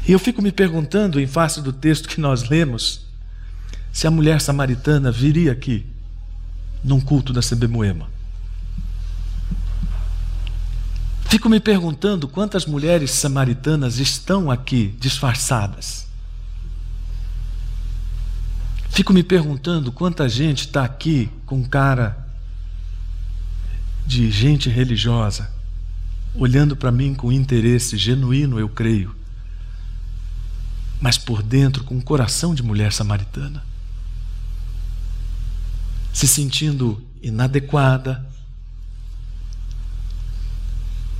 E 0.07 0.11
eu 0.11 0.19
fico 0.19 0.41
me 0.41 0.51
perguntando, 0.51 1.19
em 1.19 1.27
face 1.27 1.61
do 1.61 1.71
texto 1.71 2.09
que 2.09 2.19
nós 2.19 2.49
lemos, 2.49 3.05
se 3.91 4.07
a 4.07 4.11
mulher 4.11 4.41
samaritana 4.41 5.11
viria 5.11 5.51
aqui 5.51 5.85
num 6.83 6.99
culto 6.99 7.33
da 7.33 7.41
CB 7.41 7.67
Moema. 7.67 8.07
Fico 11.29 11.47
me 11.47 11.59
perguntando 11.59 12.27
quantas 12.27 12.65
mulheres 12.65 13.11
samaritanas 13.11 13.99
estão 13.99 14.49
aqui 14.49 14.95
disfarçadas. 14.99 16.07
Fico 18.89 19.13
me 19.13 19.21
perguntando 19.21 19.91
quanta 19.91 20.27
gente 20.27 20.61
está 20.61 20.83
aqui 20.83 21.29
com 21.45 21.63
cara 21.63 22.27
de 24.07 24.31
gente 24.31 24.69
religiosa, 24.69 25.51
olhando 26.33 26.75
para 26.75 26.91
mim 26.91 27.13
com 27.13 27.31
interesse 27.31 27.95
genuíno, 27.95 28.59
eu 28.59 28.67
creio, 28.67 29.15
mas 30.99 31.15
por 31.15 31.43
dentro 31.43 31.83
com 31.83 31.95
um 31.95 32.01
coração 32.01 32.55
de 32.55 32.63
mulher 32.63 32.91
samaritana 32.91 33.68
se 36.11 36.27
sentindo 36.27 37.01
inadequada, 37.21 38.25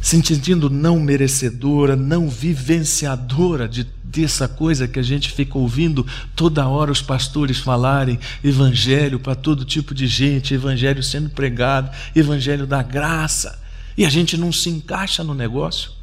se 0.01 0.21
sentindo 0.23 0.69
não 0.69 0.99
merecedora, 0.99 1.95
não 1.95 2.29
vivenciadora 2.29 3.67
de, 3.67 3.85
dessa 4.03 4.47
coisa 4.47 4.87
que 4.87 4.97
a 4.97 5.03
gente 5.03 5.31
fica 5.31 5.57
ouvindo 5.57 6.05
toda 6.35 6.67
hora 6.67 6.91
os 6.91 7.01
pastores 7.01 7.59
falarem, 7.59 8.19
evangelho 8.43 9.19
para 9.19 9.35
todo 9.35 9.65
tipo 9.65 9.93
de 9.93 10.07
gente, 10.07 10.53
evangelho 10.53 11.03
sendo 11.03 11.29
pregado, 11.29 11.91
evangelho 12.15 12.65
da 12.65 12.81
graça, 12.81 13.61
e 13.97 14.05
a 14.05 14.09
gente 14.09 14.37
não 14.37 14.51
se 14.51 14.69
encaixa 14.69 15.23
no 15.23 15.33
negócio. 15.33 15.98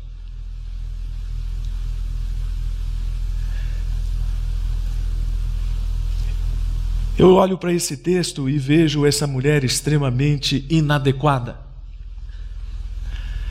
Eu 7.19 7.35
olho 7.35 7.57
para 7.57 7.73
esse 7.73 7.97
texto 7.97 8.49
e 8.49 8.59
vejo 8.59 9.07
essa 9.07 9.27
mulher 9.27 9.65
extremamente 9.65 10.67
inadequada. 10.69 11.59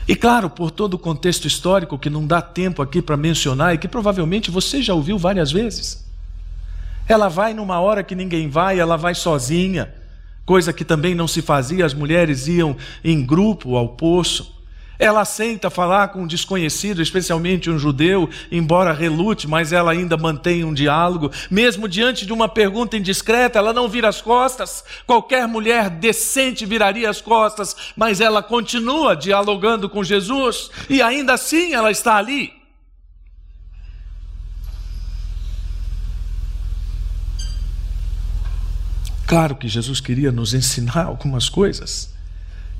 E 0.06 0.14
claro, 0.14 0.48
por 0.48 0.70
todo 0.70 0.94
o 0.94 0.98
contexto 0.98 1.48
histórico 1.48 1.98
que 1.98 2.08
não 2.08 2.24
dá 2.24 2.40
tempo 2.40 2.80
aqui 2.80 3.02
para 3.02 3.16
mencionar 3.16 3.74
e 3.74 3.78
que 3.78 3.88
provavelmente 3.88 4.52
você 4.52 4.80
já 4.80 4.94
ouviu 4.94 5.18
várias 5.18 5.50
vezes. 5.50 6.06
Ela 7.08 7.28
vai 7.28 7.52
numa 7.52 7.80
hora 7.80 8.04
que 8.04 8.14
ninguém 8.14 8.48
vai, 8.48 8.78
ela 8.78 8.96
vai 8.96 9.16
sozinha, 9.16 9.92
coisa 10.44 10.72
que 10.72 10.84
também 10.84 11.12
não 11.12 11.26
se 11.26 11.42
fazia, 11.42 11.84
as 11.84 11.92
mulheres 11.92 12.46
iam 12.46 12.76
em 13.02 13.24
grupo 13.24 13.76
ao 13.76 13.90
poço. 13.90 14.55
Ela 14.98 15.20
aceita 15.20 15.70
falar 15.70 16.08
com 16.08 16.22
um 16.22 16.26
desconhecido, 16.26 17.02
especialmente 17.02 17.70
um 17.70 17.78
judeu, 17.78 18.28
embora 18.50 18.92
relute, 18.92 19.46
mas 19.46 19.72
ela 19.72 19.92
ainda 19.92 20.16
mantém 20.16 20.64
um 20.64 20.72
diálogo. 20.74 21.30
Mesmo 21.50 21.88
diante 21.88 22.24
de 22.24 22.32
uma 22.32 22.48
pergunta 22.48 22.96
indiscreta, 22.96 23.58
ela 23.58 23.72
não 23.72 23.88
vira 23.88 24.08
as 24.08 24.22
costas. 24.22 24.84
Qualquer 25.06 25.46
mulher 25.46 25.90
decente 25.90 26.64
viraria 26.64 27.10
as 27.10 27.20
costas, 27.20 27.76
mas 27.96 28.20
ela 28.20 28.42
continua 28.42 29.14
dialogando 29.14 29.88
com 29.88 30.02
Jesus 30.02 30.70
e 30.88 31.02
ainda 31.02 31.34
assim 31.34 31.74
ela 31.74 31.90
está 31.90 32.16
ali. 32.16 32.52
Claro 39.26 39.56
que 39.56 39.66
Jesus 39.66 40.00
queria 40.00 40.30
nos 40.30 40.54
ensinar 40.54 41.04
algumas 41.04 41.48
coisas. 41.48 42.15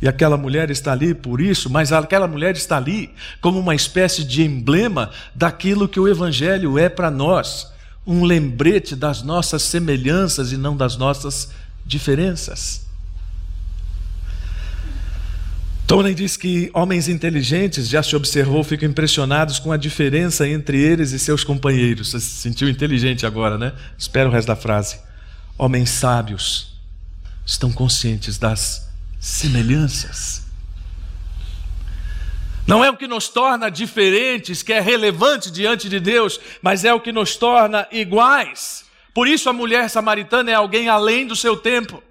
E 0.01 0.07
aquela 0.07 0.37
mulher 0.37 0.71
está 0.71 0.93
ali 0.93 1.15
por 1.15 1.41
isso, 1.41 1.71
mas 1.71 1.93
aquela 1.93 2.29
mulher 2.29 2.55
está 2.55 2.77
ali 2.77 3.11
como 3.41 3.59
uma 3.59 3.75
espécie 3.75 4.25
de 4.25 4.43
emblema 4.43 5.11
daquilo 5.35 5.89
que 5.89 5.99
o 5.99 6.07
Evangelho 6.07 6.79
é 6.79 6.89
para 6.89 7.11
nós 7.11 7.73
um 8.07 8.25
lembrete 8.25 8.95
das 8.95 9.23
nossas 9.23 9.63
semelhanças 9.63 10.53
e 10.53 10.57
não 10.57 10.77
das 10.77 10.97
nossas 10.97 11.51
diferenças. 11.85 12.87
Tony 15.87 16.15
diz 16.15 16.37
que 16.37 16.69
homens 16.75 17.09
inteligentes, 17.09 17.89
já 17.89 18.03
se 18.03 18.17
observou, 18.17 18.63
ficam 18.65 18.89
impressionados 18.89 19.61
com 19.61 19.71
a 19.71 19.77
diferença 19.77 20.47
entre 20.47 20.79
eles 20.79 21.13
e 21.13 21.19
seus 21.19 21.45
companheiros. 21.45 22.11
Você 22.11 22.21
se 22.21 22.43
sentiu 22.43 22.69
inteligente 22.69 23.25
agora, 23.25 23.57
né? 23.57 23.73
Espera 23.97 24.29
o 24.29 24.33
resto 24.33 24.49
da 24.49 24.57
frase. 24.57 24.99
Homens 25.57 25.91
sábios 25.91 26.77
estão 27.45 27.73
conscientes 27.73 28.37
das 28.37 28.86
semelhanças. 29.19 30.47
Não 32.67 32.85
é 32.85 32.91
o 32.91 32.97
que 32.97 33.07
nos 33.07 33.29
torna 33.29 33.71
diferentes, 33.71 34.63
que 34.63 34.73
é 34.73 34.81
relevante 34.81 35.51
diante 35.51 35.89
de 35.89 36.01
Deus, 36.01 36.41
mas 36.61 36.85
é 36.85 36.93
o 36.93 37.01
que 37.01 37.13
nos 37.13 37.37
torna 37.37 37.87
iguais. 37.93 38.85
Por 39.15 39.29
isso 39.29 39.49
a 39.49 39.53
mulher 39.53 39.89
samaritana 39.89 40.51
é 40.51 40.55
alguém 40.55 40.89
além 40.89 41.27
do 41.27 41.37
seu 41.37 41.57
tempo. 41.57 42.03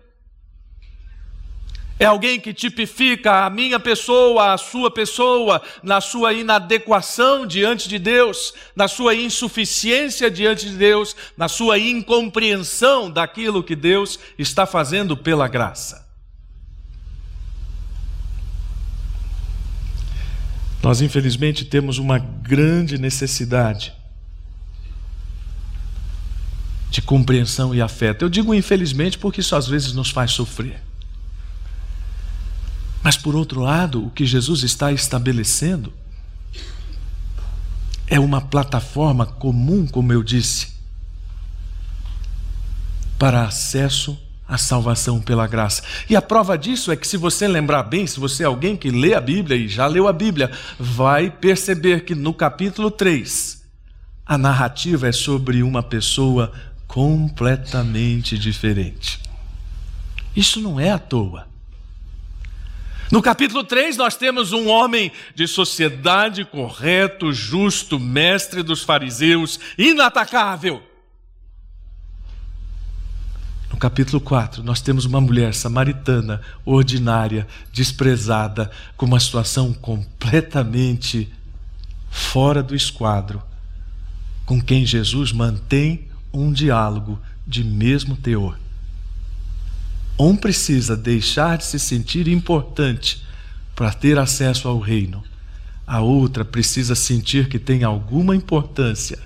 É 2.00 2.06
alguém 2.06 2.39
que 2.39 2.54
tipifica 2.54 3.46
a 3.46 3.50
minha 3.50 3.80
pessoa, 3.80 4.54
a 4.54 4.58
sua 4.58 4.91
pessoa, 4.91 5.62
na 5.82 6.02
sua 6.02 6.34
inadequação 6.34 7.46
diante 7.46 7.88
de 7.88 7.98
Deus, 7.98 8.54
na 8.76 8.88
sua 8.88 9.15
insuficiência 9.15 10.30
diante 10.30 10.70
de 10.70 10.76
Deus, 10.76 11.15
na 11.38 11.48
sua 11.48 11.80
incompreensão 11.80 13.10
daquilo 13.10 13.63
que 13.63 13.76
Deus 13.76 14.20
está 14.38 14.65
fazendo 14.65 15.15
pela 15.15 15.48
graça. 15.48 16.05
Nós, 20.86 21.02
infelizmente, 21.02 21.65
temos 21.65 21.98
uma 21.98 22.19
grande 22.19 23.00
necessidade 23.00 23.91
de 26.91 27.02
compreensão 27.02 27.74
e 27.74 27.82
afeto. 27.82 28.24
Eu 28.24 28.30
digo 28.30 28.54
infelizmente 28.54 29.17
porque 29.17 29.41
isso 29.41 29.56
às 29.56 29.67
vezes 29.67 29.93
nos 29.93 30.12
faz 30.12 30.30
sofrer. 30.30 30.80
Mas, 33.02 33.17
por 33.17 33.36
outro 33.36 33.62
lado, 33.62 34.06
o 34.06 34.12
que 34.12 34.28
Jesus 34.28 34.62
está 34.62 34.91
estabelecendo 34.91 35.91
é 38.06 38.19
uma 38.19 38.39
plataforma 38.39 39.26
comum, 39.26 39.88
como 39.88 40.13
eu 40.13 40.21
disse, 40.21 40.76
para 43.17 43.43
acesso 43.43 44.15
a 44.48 44.58
salvação 44.58 45.20
pela 45.20 45.48
graça. 45.48 45.84
E 46.10 46.16
a 46.16 46.22
prova 46.22 46.58
disso 46.58 46.92
é 46.92 46.96
que, 46.96 47.08
se 47.08 47.18
você 47.18 47.48
lembrar 47.48 47.84
bem, 47.84 48.06
se 48.06 48.20
você 48.20 48.44
é 48.44 48.46
alguém 48.46 48.78
que 48.78 48.92
lê 48.92 49.14
a 49.14 49.22
Bíblia 49.22 49.58
e 49.58 49.68
já 49.68 49.88
leu 49.88 50.08
a 50.08 50.14
Bíblia, 50.14 50.52
vai 50.80 51.30
perceber 51.30 52.02
que 52.02 52.14
no 52.14 52.34
capítulo 52.34 52.92
3, 52.92 53.64
a 54.26 54.38
narrativa 54.38 55.08
é 55.08 55.12
sobre 55.12 55.64
uma 55.64 55.82
pessoa 55.82 56.52
completamente 56.88 58.38
diferente. 58.38 59.20
Isso 60.36 60.62
não 60.62 60.80
é 60.80 60.92
à 60.92 61.00
toa. 61.00 61.48
No 63.12 63.22
capítulo 63.22 63.64
3, 63.64 63.98
nós 63.98 64.16
temos 64.16 64.52
um 64.52 64.68
homem 64.68 65.12
de 65.36 65.48
sociedade 65.48 66.44
correto, 66.44 67.32
justo, 67.32 68.00
mestre 68.00 68.64
dos 68.64 68.84
fariseus, 68.84 69.60
inatacável. 69.78 70.82
No 73.76 73.80
capítulo 73.80 74.22
4, 74.22 74.64
nós 74.64 74.80
temos 74.80 75.04
uma 75.04 75.20
mulher 75.20 75.54
samaritana, 75.54 76.40
ordinária, 76.64 77.46
desprezada, 77.74 78.72
com 78.96 79.06
uma 79.06 79.20
situação 79.20 79.74
completamente 79.74 81.30
fora 82.10 82.64
do 82.64 82.74
esquadro, 82.74 83.44
com 84.46 84.62
quem 84.62 84.86
Jesus 84.86 85.34
mantém 85.34 86.08
um 86.32 86.54
diálogo 86.54 87.20
de 87.46 87.66
mesmo 87.66 88.16
teor. 88.16 88.58
Um 90.18 90.38
precisa 90.38 90.96
deixar 90.96 91.58
de 91.58 91.66
se 91.66 91.78
sentir 91.78 92.30
importante 92.30 93.26
para 93.76 93.92
ter 93.92 94.18
acesso 94.18 94.70
ao 94.70 94.80
reino. 94.80 95.22
A 95.86 96.00
outra 96.00 96.46
precisa 96.46 96.96
sentir 96.96 97.50
que 97.50 97.60
tem 97.60 97.84
alguma 97.84 98.38
importância 98.38 99.20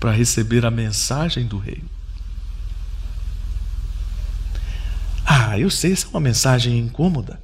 para 0.00 0.12
receber 0.12 0.64
a 0.64 0.70
mensagem 0.70 1.44
do 1.44 1.58
reino. 1.58 1.91
Ah, 5.24 5.58
eu 5.58 5.70
sei, 5.70 5.92
essa 5.92 6.06
é 6.06 6.10
uma 6.10 6.20
mensagem 6.20 6.78
incômoda. 6.78 7.40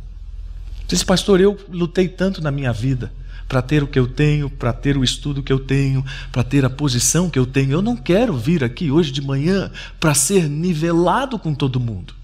Diz, 0.87 1.03
pastor, 1.03 1.41
eu 1.41 1.59
lutei 1.69 2.09
tanto 2.09 2.41
na 2.41 2.51
minha 2.51 2.73
vida 2.73 3.12
para 3.49 3.62
ter 3.62 3.83
o 3.83 3.87
que 3.87 3.99
eu 3.99 4.07
tenho, 4.07 4.51
para 4.51 4.73
ter 4.73 4.97
o 4.97 5.05
estudo 5.05 5.43
que 5.43 5.53
eu 5.53 5.59
tenho, 5.59 6.05
para 6.31 6.45
ter 6.45 6.64
a 6.64 6.71
posição 6.71 7.31
que 7.31 7.38
eu 7.38 7.47
tenho. 7.47 7.73
Eu 7.73 7.83
não 7.83 7.97
quero 7.97 8.37
vir 8.37 8.62
aqui 8.62 8.91
hoje 8.91 9.11
de 9.11 9.23
manhã 9.23 9.71
para 9.99 10.14
ser 10.14 10.49
nivelado 10.49 11.38
com 11.38 11.55
todo 11.55 11.81
mundo. 11.81 12.14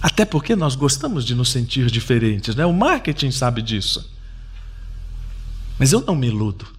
Até 0.00 0.24
porque 0.24 0.54
nós 0.54 0.74
gostamos 0.76 1.24
de 1.24 1.34
nos 1.34 1.50
sentir 1.50 1.90
diferentes, 1.90 2.54
né? 2.54 2.64
O 2.64 2.72
marketing 2.72 3.30
sabe 3.30 3.60
disso. 3.60 4.08
Mas 5.78 5.92
eu 5.92 6.00
não 6.00 6.14
me 6.14 6.28
iludo. 6.28 6.77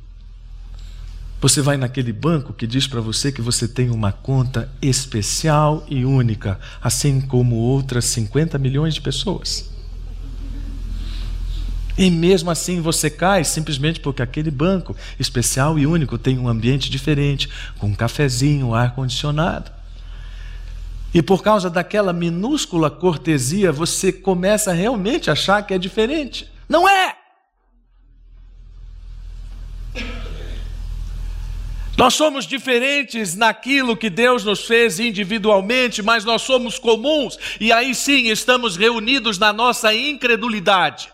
Você 1.41 1.61
vai 1.61 1.77
naquele 1.77 2.11
banco 2.11 2.51
que 2.51 2.67
diz 2.67 2.85
para 2.85 2.99
você 2.99 3.31
que 3.31 3.41
você 3.41 3.65
tem 3.65 3.89
uma 3.89 4.11
conta 4.11 4.69
especial 4.81 5.85
e 5.87 6.03
única, 6.03 6.59
assim 6.81 7.21
como 7.21 7.55
outras 7.55 8.05
50 8.05 8.57
milhões 8.57 8.93
de 8.93 9.01
pessoas. 9.01 9.69
E 11.97 12.09
mesmo 12.09 12.51
assim 12.51 12.81
você 12.81 13.09
cai 13.09 13.43
simplesmente 13.43 13.99
porque 14.01 14.21
aquele 14.21 14.51
banco 14.51 14.95
especial 15.17 15.79
e 15.79 15.87
único 15.87 16.17
tem 16.17 16.37
um 16.37 16.47
ambiente 16.47 16.89
diferente, 16.89 17.49
com 17.77 17.87
um 17.87 17.95
cafezinho, 17.95 18.73
ar 18.73 18.93
condicionado. 18.93 19.71
E 21.13 21.21
por 21.21 21.41
causa 21.41 21.69
daquela 21.69 22.13
minúscula 22.13 22.91
cortesia, 22.91 23.71
você 23.71 24.11
começa 24.11 24.73
realmente 24.73 25.29
a 25.29 25.33
achar 25.33 25.65
que 25.65 25.73
é 25.73 25.77
diferente. 25.77 26.51
Não 26.67 26.87
é! 26.87 27.18
Nós 31.99 32.13
somos 32.13 32.47
diferentes 32.47 33.35
naquilo 33.35 33.97
que 33.97 34.09
Deus 34.09 34.45
nos 34.45 34.65
fez 34.65 35.01
individualmente, 35.01 36.01
mas 36.01 36.23
nós 36.23 36.43
somos 36.43 36.79
comuns 36.79 37.37
e 37.59 37.73
aí 37.73 37.93
sim 37.93 38.29
estamos 38.29 38.77
reunidos 38.77 39.37
na 39.37 39.51
nossa 39.51 39.93
incredulidade. 39.93 41.11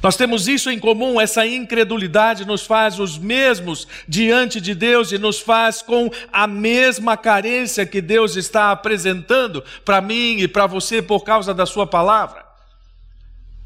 Nós 0.00 0.16
temos 0.16 0.46
isso 0.46 0.70
em 0.70 0.78
comum, 0.78 1.20
essa 1.20 1.44
incredulidade 1.44 2.44
nos 2.44 2.64
faz 2.64 3.00
os 3.00 3.18
mesmos 3.18 3.88
diante 4.06 4.60
de 4.60 4.72
Deus 4.72 5.10
e 5.10 5.18
nos 5.18 5.40
faz 5.40 5.82
com 5.82 6.08
a 6.32 6.46
mesma 6.46 7.16
carência 7.16 7.84
que 7.84 8.00
Deus 8.00 8.36
está 8.36 8.70
apresentando 8.70 9.64
para 9.84 10.00
mim 10.00 10.36
e 10.38 10.46
para 10.46 10.68
você 10.68 11.02
por 11.02 11.24
causa 11.24 11.52
da 11.52 11.66
Sua 11.66 11.88
palavra. 11.88 12.43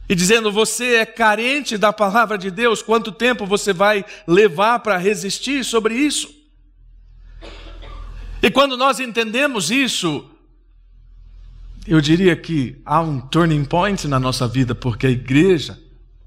E 0.09 0.15
dizendo, 0.15 0.51
você 0.51 0.97
é 0.97 1.07
carente 1.07 1.77
da 1.77 1.93
palavra 1.93 2.39
de 2.39 2.51
Deus, 2.51 2.81
quanto 2.81 3.13
tempo 3.13 3.45
você 3.45 3.73
vai 3.73 4.05
levar 4.27 4.79
para 4.79 4.97
resistir 4.97 5.65
sobre 5.65 5.95
isso? 5.95 6.35
E 8.43 8.51
quando 8.51 8.77
nós 8.77 9.01
entendemos 9.01 9.71
isso, 9.71 10.25
eu 11.87 12.01
diria 12.01 12.37
que 12.37 12.81
há 12.87 13.01
um 13.01 13.21
turning 13.21 13.65
point 13.65 14.07
na 14.09 14.19
nossa 14.19 14.49
vida, 14.49 14.75
porque 14.75 15.07
a 15.07 15.11
igreja 15.11 15.79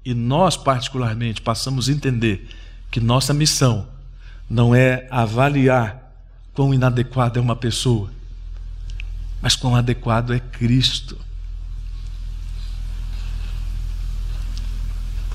e 0.04 0.14
nós, 0.14 0.56
particularmente, 0.56 1.40
passamos 1.40 1.88
a 1.88 1.92
entender 1.92 2.48
que 2.90 3.00
nossa 3.00 3.32
missão 3.32 3.88
não 4.48 4.74
é 4.74 5.06
avaliar 5.10 6.12
quão 6.52 6.74
inadequada 6.74 7.38
é 7.38 7.42
uma 7.42 7.56
pessoa, 7.56 8.10
mas 9.40 9.56
quão 9.56 9.74
adequado 9.74 10.34
é 10.34 10.40
Cristo. 10.40 11.18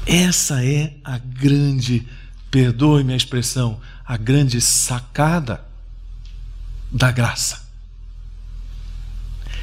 Essa 0.08 0.64
é 0.64 0.94
a 1.04 1.18
grande, 1.18 2.08
perdoe-me 2.50 3.14
a 3.14 3.18
expressão, 3.18 3.80
a 4.06 4.16
grande 4.16 4.62
sacada 4.62 5.66
da 6.92 7.12
graça. 7.12 7.68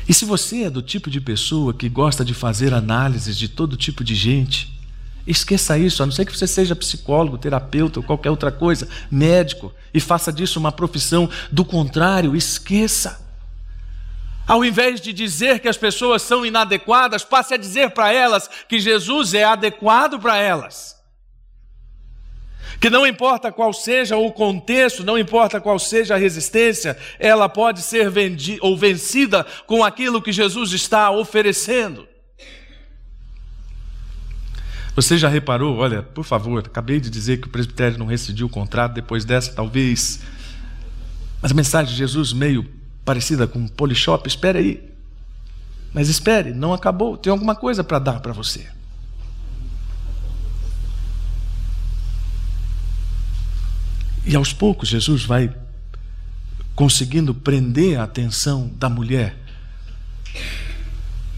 E 0.06 0.12
se 0.12 0.26
você 0.26 0.64
é 0.64 0.70
do 0.70 0.82
tipo 0.82 1.10
de 1.10 1.20
pessoa 1.20 1.72
que 1.72 1.88
gosta 1.88 2.24
de 2.24 2.34
fazer 2.34 2.74
análises 2.74 3.38
de 3.38 3.48
todo 3.48 3.76
tipo 3.76 4.04
de 4.04 4.14
gente, 4.14 4.74
Esqueça 5.26 5.78
isso, 5.78 6.02
a 6.02 6.06
não 6.06 6.12
ser 6.12 6.26
que 6.26 6.36
você 6.36 6.46
seja 6.46 6.76
psicólogo, 6.76 7.38
terapeuta 7.38 7.98
ou 7.98 8.04
qualquer 8.04 8.30
outra 8.30 8.52
coisa, 8.52 8.86
médico, 9.10 9.72
e 9.92 9.98
faça 9.98 10.30
disso 10.30 10.60
uma 10.60 10.70
profissão. 10.70 11.30
Do 11.50 11.64
contrário, 11.64 12.36
esqueça. 12.36 13.23
Ao 14.46 14.64
invés 14.64 15.00
de 15.00 15.12
dizer 15.12 15.60
que 15.60 15.68
as 15.68 15.76
pessoas 15.76 16.22
são 16.22 16.44
inadequadas, 16.44 17.24
passe 17.24 17.54
a 17.54 17.56
dizer 17.56 17.90
para 17.90 18.12
elas 18.12 18.48
que 18.68 18.78
Jesus 18.78 19.32
é 19.32 19.44
adequado 19.44 20.20
para 20.20 20.36
elas. 20.36 20.94
Que 22.78 22.90
não 22.90 23.06
importa 23.06 23.50
qual 23.50 23.72
seja 23.72 24.16
o 24.16 24.30
contexto, 24.30 25.02
não 25.02 25.18
importa 25.18 25.60
qual 25.60 25.78
seja 25.78 26.14
a 26.14 26.18
resistência, 26.18 26.98
ela 27.18 27.48
pode 27.48 27.80
ser 27.80 28.10
vendida 28.10 28.58
ou 28.62 28.76
vencida 28.76 29.46
com 29.66 29.82
aquilo 29.82 30.20
que 30.20 30.32
Jesus 30.32 30.72
está 30.72 31.10
oferecendo. 31.10 32.06
Você 34.94 35.16
já 35.16 35.28
reparou? 35.28 35.78
Olha, 35.78 36.02
por 36.02 36.24
favor, 36.24 36.62
acabei 36.64 37.00
de 37.00 37.08
dizer 37.08 37.40
que 37.40 37.48
o 37.48 37.50
presbitério 37.50 37.98
não 37.98 38.06
rescindiu 38.06 38.46
o 38.46 38.50
contrato, 38.50 38.92
depois 38.92 39.24
dessa, 39.24 39.52
talvez. 39.52 40.20
Mas 41.40 41.50
a 41.50 41.54
mensagem 41.54 41.90
de 41.90 41.98
Jesus, 41.98 42.32
meio 42.32 42.83
parecida 43.04 43.46
com 43.46 43.58
um 43.58 43.68
polishop, 43.68 44.26
espere 44.26 44.58
aí. 44.58 44.94
Mas 45.92 46.08
espere, 46.08 46.52
não 46.52 46.72
acabou, 46.72 47.16
tem 47.16 47.30
alguma 47.30 47.54
coisa 47.54 47.84
para 47.84 47.98
dar 47.98 48.20
para 48.20 48.32
você. 48.32 48.66
E 54.26 54.34
aos 54.34 54.52
poucos, 54.52 54.88
Jesus 54.88 55.24
vai 55.24 55.54
conseguindo 56.74 57.34
prender 57.34 58.00
a 58.00 58.04
atenção 58.04 58.70
da 58.76 58.88
mulher 58.88 59.36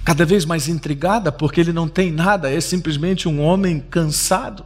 cada 0.05 0.25
vez 0.25 0.45
mais 0.45 0.69
intrigada, 0.69 1.33
porque 1.33 1.61
ele 1.61 1.73
não 1.73 1.89
tem 1.89 2.13
nada, 2.13 2.49
é 2.49 2.61
simplesmente 2.61 3.29
um 3.29 3.43
homem 3.43 3.81
cansado, 3.81 4.65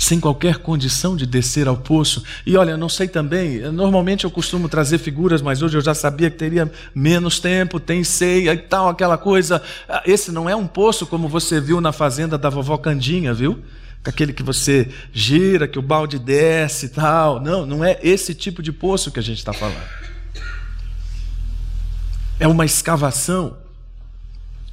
sem 0.00 0.18
qualquer 0.18 0.56
condição 0.56 1.14
de 1.14 1.26
descer 1.26 1.68
ao 1.68 1.76
poço. 1.76 2.24
E 2.46 2.56
olha, 2.56 2.74
não 2.74 2.88
sei 2.88 3.06
também, 3.06 3.60
normalmente 3.70 4.24
eu 4.24 4.30
costumo 4.30 4.66
trazer 4.66 4.96
figuras, 4.96 5.42
mas 5.42 5.60
hoje 5.60 5.76
eu 5.76 5.82
já 5.82 5.92
sabia 5.92 6.30
que 6.30 6.38
teria 6.38 6.72
menos 6.94 7.38
tempo, 7.38 7.78
tem 7.78 8.02
ceia 8.02 8.54
e 8.54 8.56
tal, 8.56 8.88
aquela 8.88 9.18
coisa. 9.18 9.62
Ah, 9.86 10.02
esse 10.06 10.32
não 10.32 10.48
é 10.48 10.56
um 10.56 10.66
poço 10.66 11.06
como 11.06 11.28
você 11.28 11.60
viu 11.60 11.82
na 11.82 11.92
fazenda 11.92 12.38
da 12.38 12.48
vovó 12.48 12.78
Candinha, 12.78 13.34
viu? 13.34 13.62
Aquele 14.02 14.32
que 14.32 14.42
você 14.42 14.88
gira, 15.12 15.68
que 15.68 15.78
o 15.78 15.82
balde 15.82 16.18
desce 16.18 16.86
e 16.86 16.88
tal. 16.88 17.38
Não, 17.38 17.66
não 17.66 17.84
é 17.84 17.98
esse 18.02 18.34
tipo 18.34 18.62
de 18.62 18.72
poço 18.72 19.10
que 19.12 19.18
a 19.18 19.22
gente 19.22 19.36
está 19.36 19.52
falando. 19.52 19.84
É 22.38 22.48
uma 22.48 22.64
escavação 22.64 23.58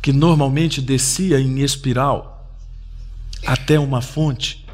que 0.02 0.14
normalmente 0.14 0.82
descia 0.82 1.38
em 1.38 1.60
espiral 1.60 2.50
até 3.46 3.78
uma 3.78 4.02
fonte. 4.02 4.66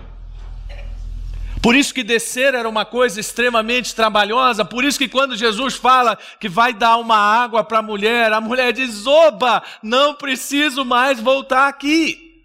Por 1.63 1.77
isso 1.77 1.93
que 1.93 2.03
descer 2.03 2.53
era 2.53 2.67
uma 2.67 2.83
coisa 2.83 3.21
extremamente 3.21 3.95
trabalhosa, 3.95 4.65
por 4.65 4.83
isso 4.83 4.99
que 4.99 5.07
quando 5.07 5.37
Jesus 5.37 5.75
fala 5.75 6.17
que 6.37 6.49
vai 6.49 6.73
dar 6.73 6.97
uma 6.97 7.15
água 7.15 7.63
para 7.63 7.79
a 7.79 7.81
mulher, 7.81 8.33
a 8.33 8.41
mulher 8.41 8.73
diz: 8.73 9.07
"Oba, 9.07 9.63
não 9.81 10.13
preciso 10.13 10.83
mais 10.83 11.21
voltar 11.21 11.69
aqui. 11.69 12.43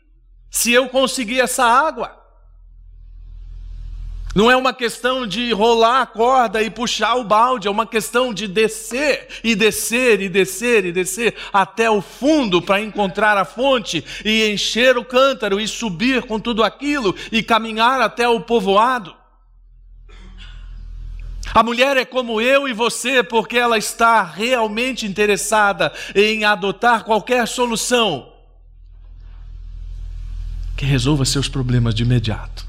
Se 0.49 0.73
eu 0.73 0.89
conseguir 0.89 1.41
essa 1.41 1.65
água, 1.65 2.18
não 4.35 4.51
é 4.51 4.57
uma 4.57 4.73
questão 4.73 5.27
de 5.27 5.53
rolar 5.53 6.03
a 6.03 6.07
corda 6.07 6.63
e 6.63 6.71
puxar 6.71 7.17
o 7.17 7.25
balde, 7.25 7.67
é 7.67 7.71
uma 7.71 7.87
questão 7.87 8.33
de 8.33 8.47
descer 8.47 9.29
e 9.43 9.55
descer 9.55 10.21
e 10.21 10.29
descer 10.29 10.85
e 10.85 10.93
descer 10.93 11.35
até 11.53 11.91
o 11.91 12.01
fundo 12.01 12.61
para 12.61 12.81
encontrar 12.81 13.37
a 13.37 13.45
fonte 13.45 14.05
e 14.25 14.51
encher 14.51 14.97
o 14.97 15.05
cântaro 15.05 15.61
e 15.61 15.67
subir 15.67 16.23
com 16.25 16.39
tudo 16.39 16.63
aquilo 16.63 17.15
e 17.33 17.43
caminhar 17.43 18.01
até 18.01 18.29
o 18.29 18.41
povoado. 18.41 19.17
A 21.55 21.63
mulher 21.63 21.97
é 21.97 22.05
como 22.05 22.41
eu 22.41 22.69
e 22.69 22.75
você 22.75 23.23
porque 23.23 23.57
ela 23.57 23.79
está 23.79 24.23
realmente 24.23 25.07
interessada 25.07 25.91
em 26.15 26.45
adotar 26.45 27.05
qualquer 27.05 27.49
solução 27.49 28.31
que 30.77 30.85
resolva 30.85 31.25
seus 31.25 31.49
problemas 31.49 31.93
de 31.93 32.05
imediato. 32.05 32.68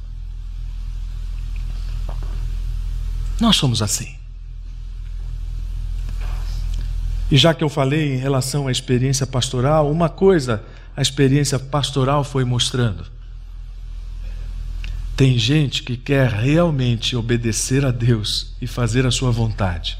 Nós 3.39 3.56
somos 3.56 3.82
assim. 3.82 4.15
E 7.32 7.38
já 7.38 7.54
que 7.54 7.63
eu 7.63 7.69
falei 7.69 8.15
em 8.15 8.17
relação 8.17 8.67
à 8.67 8.71
experiência 8.71 9.28
pastoral, 9.28 9.91
uma 9.91 10.10
coisa 10.10 10.63
a 10.99 11.02
experiência 11.02 11.58
pastoral 11.58 12.25
foi 12.25 12.43
mostrando. 12.43 13.06
Tem 15.15 15.38
gente 15.38 15.84
que 15.84 15.95
quer 15.95 16.30
realmente 16.30 17.15
obedecer 17.15 17.86
a 17.86 17.91
Deus 17.91 18.54
e 18.62 18.67
fazer 18.67 19.06
a 19.06 19.12
sua 19.12 19.32
vontade, 19.32 19.97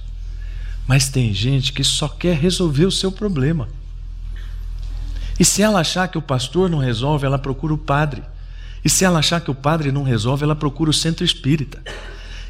mas 0.86 1.08
tem 1.08 1.34
gente 1.34 1.71
que 1.71 1.84
só 1.84 2.10
quer 2.10 2.36
resolver 2.36 2.86
o 2.86 2.91
seu 2.91 3.12
problema. 3.12 3.69
E 5.39 5.45
se 5.45 5.62
ela 5.62 5.80
achar 5.80 6.10
que 6.10 6.17
o 6.17 6.21
pastor 6.21 6.69
não 6.69 6.80
resolve, 6.80 7.25
ela 7.25 7.39
procura 7.39 7.73
o 7.73 7.78
padre. 7.78 8.21
E 8.84 8.89
se 8.89 9.06
ela 9.06 9.19
achar 9.19 9.39
que 9.39 9.49
o 9.49 9.56
padre 9.56 9.89
não 9.89 10.04
resolve, 10.04 10.43
ela 10.43 10.56
procura 10.56 10.89
o 10.89 10.93
centro 10.93 11.23
espírita. 11.23 11.82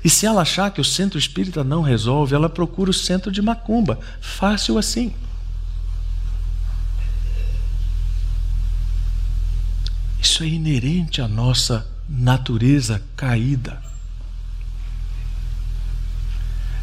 E 0.04 0.10
se 0.10 0.26
ela 0.26 0.42
achar 0.42 0.72
que 0.72 0.80
o 0.80 0.86
centro 0.86 1.20
espírita 1.20 1.64
não 1.64 1.82
resolve, 1.82 2.34
ela 2.34 2.50
procura 2.50 2.90
o 2.90 2.94
centro 2.94 3.32
de 3.32 3.42
macumba. 3.42 4.00
Fácil 4.22 4.78
assim. 4.78 5.14
Isso 10.22 10.44
é 10.44 10.48
inerente 10.48 11.22
à 11.22 11.28
nossa 11.28 11.86
natureza 12.08 13.02
caída. 13.16 13.88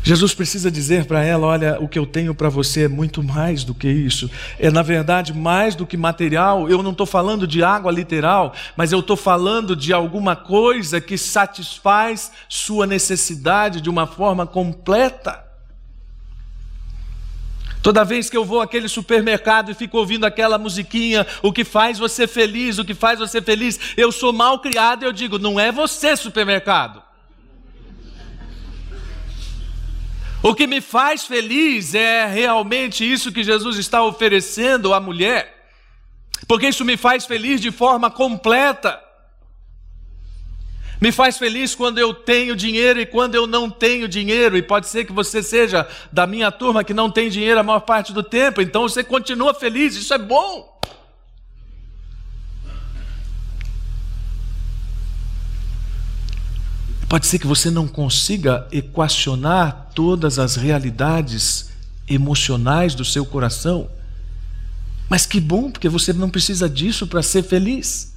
Jesus 0.07 0.33
precisa 0.33 0.71
dizer 0.71 1.05
para 1.05 1.25
ela: 1.25 1.49
olha, 1.49 1.79
o 1.81 1.89
que 1.89 1.99
eu 1.99 2.07
tenho 2.07 2.33
para 2.33 2.49
você 2.49 2.85
é 2.85 2.89
muito 2.89 3.25
mais 3.25 3.65
do 3.65 3.75
que 3.75 3.89
isso. 3.89 4.31
É, 4.57 4.71
na 4.71 4.81
verdade, 4.81 5.35
mais 5.35 5.75
do 5.75 5.85
que 5.85 5.97
material. 5.97 6.69
Eu 6.69 6.81
não 6.81 6.93
estou 6.93 7.07
falando 7.07 7.45
de 7.45 7.61
água 7.65 7.91
literal, 7.91 8.55
mas 8.77 8.93
eu 8.93 9.01
estou 9.01 9.17
falando 9.17 9.75
de 9.75 9.93
alguma 9.93 10.37
coisa 10.37 11.01
que 11.01 11.19
satisfaz 11.19 12.31
sua 12.49 12.87
necessidade 12.87 13.81
de 13.81 13.91
uma 13.91 14.07
forma 14.07 14.47
completa. 14.47 15.45
Toda 17.83 18.05
vez 18.05 18.31
que 18.31 18.37
eu 18.37 18.45
vou 18.45 18.61
àquele 18.61 18.89
supermercado 18.89 19.73
e 19.73 19.75
fico 19.75 19.99
ouvindo 19.99 20.25
aquela 20.25 20.57
musiquinha, 20.57 21.27
o 21.43 21.53
que 21.53 21.65
faz 21.65 21.99
você 21.99 22.29
feliz, 22.29 22.79
o 22.79 22.85
que 22.85 22.95
faz 22.95 23.19
você 23.19 23.43
feliz, 23.43 23.81
eu 23.97 24.13
sou 24.13 24.33
mal 24.33 24.61
criado 24.61 25.03
e 25.03 25.07
eu 25.07 25.13
digo: 25.13 25.37
não 25.37 25.59
é 25.59 25.73
você, 25.73 26.17
supermercado. 26.17 27.06
O 30.47 30.55
que 30.55 30.65
me 30.65 30.81
faz 30.81 31.25
feliz 31.25 31.93
é 31.93 32.25
realmente 32.25 33.05
isso 33.05 33.33
que 33.33 33.43
Jesus 33.43 33.79
está 33.79 34.05
oferecendo 34.05 34.95
à 34.95 35.01
mulher, 35.01 35.67
porque 36.47 36.69
isso 36.69 36.85
me 36.85 36.97
faz 36.97 37.27
feliz 37.27 37.61
de 37.61 37.73
forma 37.73 38.13
completa. 38.13 39.03
Me 41.01 41.11
faz 41.11 41.37
feliz 41.37 41.75
quando 41.75 41.99
eu 41.99 42.15
tenho 42.15 42.55
dinheiro 42.55 43.01
e 43.01 43.07
quando 43.07 43.35
eu 43.35 43.45
não 43.45 43.69
tenho 43.69 44.07
dinheiro, 44.07 44.57
e 44.57 44.63
pode 44.63 44.87
ser 44.87 45.05
que 45.05 45.13
você 45.13 45.43
seja 45.43 45.85
da 46.13 46.29
minha 46.29 46.53
turma 46.53 46.85
que 46.85 46.95
não 46.95 47.11
tem 47.11 47.29
dinheiro 47.29 47.59
a 47.59 47.65
maior 47.65 47.81
parte 47.81 48.13
do 48.13 48.23
tempo, 48.23 48.63
então 48.63 48.83
você 48.83 49.03
continua 49.03 49.53
feliz, 49.53 49.97
isso 49.97 50.15
é 50.15 50.19
bom. 50.19 50.81
Pode 57.09 57.27
ser 57.27 57.39
que 57.39 57.47
você 57.47 57.71
não 57.71 57.87
consiga 57.87 58.67
equacionar 58.73 59.91
todas 59.95 60.39
as 60.39 60.57
realidades 60.57 61.71
emocionais 62.09 62.95
do 62.95 63.05
seu 63.05 63.25
coração, 63.25 63.89
mas 65.09 65.25
que 65.25 65.41
bom, 65.41 65.71
porque 65.71 65.89
você 65.89 66.13
não 66.13 66.29
precisa 66.29 66.69
disso 66.69 67.07
para 67.07 67.23
ser 67.23 67.45
feliz. 67.45 68.16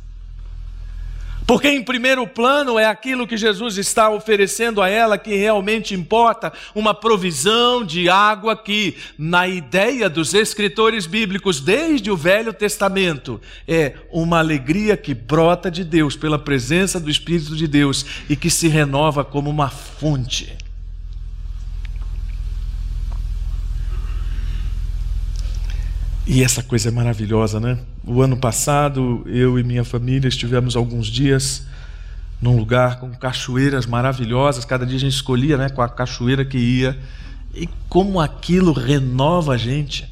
Porque 1.50 1.68
em 1.68 1.82
primeiro 1.82 2.28
plano 2.28 2.78
é 2.78 2.86
aquilo 2.86 3.26
que 3.26 3.36
Jesus 3.36 3.80
está 3.80 4.08
oferecendo 4.08 4.84
a 4.84 4.88
ela 4.88 5.18
que 5.18 5.36
realmente 5.36 5.96
importa, 5.96 6.54
uma 6.76 6.94
provisão 6.94 7.84
de 7.84 8.08
água 8.08 8.56
que, 8.56 8.96
na 9.18 9.48
ideia 9.48 10.08
dos 10.08 10.36
escritores 10.36 11.08
bíblicos 11.08 11.60
desde 11.60 12.12
o 12.12 12.16
Velho 12.16 12.54
Testamento, 12.54 13.42
é 13.68 13.96
uma 14.12 14.38
alegria 14.38 14.96
que 14.96 15.16
brota 15.16 15.72
de 15.72 15.84
Deus 15.84 16.16
pela 16.16 16.38
presença 16.38 17.00
do 17.00 17.10
Espírito 17.10 17.56
de 17.56 17.68
Deus 17.68 18.06
e 18.30 18.36
que 18.36 18.52
se 18.52 18.68
renova 18.68 19.26
como 19.26 19.50
uma 19.50 19.70
fonte. 19.70 20.69
E 26.32 26.44
essa 26.44 26.62
coisa 26.62 26.90
é 26.90 26.92
maravilhosa, 26.92 27.60
né? 27.60 27.80
O 28.06 28.22
ano 28.22 28.38
passado, 28.38 29.24
eu 29.26 29.58
e 29.58 29.64
minha 29.64 29.84
família 29.84 30.28
estivemos 30.28 30.76
alguns 30.76 31.08
dias 31.08 31.66
num 32.40 32.56
lugar 32.56 33.00
com 33.00 33.10
cachoeiras 33.10 33.88
maravilhosas. 33.88 34.64
Cada 34.64 34.86
dia 34.86 34.98
a 34.98 35.00
gente 35.00 35.16
escolhia, 35.16 35.58
né, 35.58 35.70
com 35.70 35.82
a 35.82 35.90
cachoeira 35.90 36.46
que 36.46 36.60
ia. 36.60 36.96
E 37.56 37.68
como 37.90 38.22
aquilo 38.22 38.74
renova 38.74 39.56
a 39.56 39.58
gente. 39.58 40.08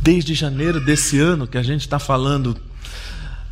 Desde 0.00 0.32
janeiro 0.32 0.82
desse 0.82 1.20
ano 1.20 1.46
que 1.46 1.58
a 1.58 1.62
gente 1.62 1.82
está 1.82 1.98
falando 1.98 2.56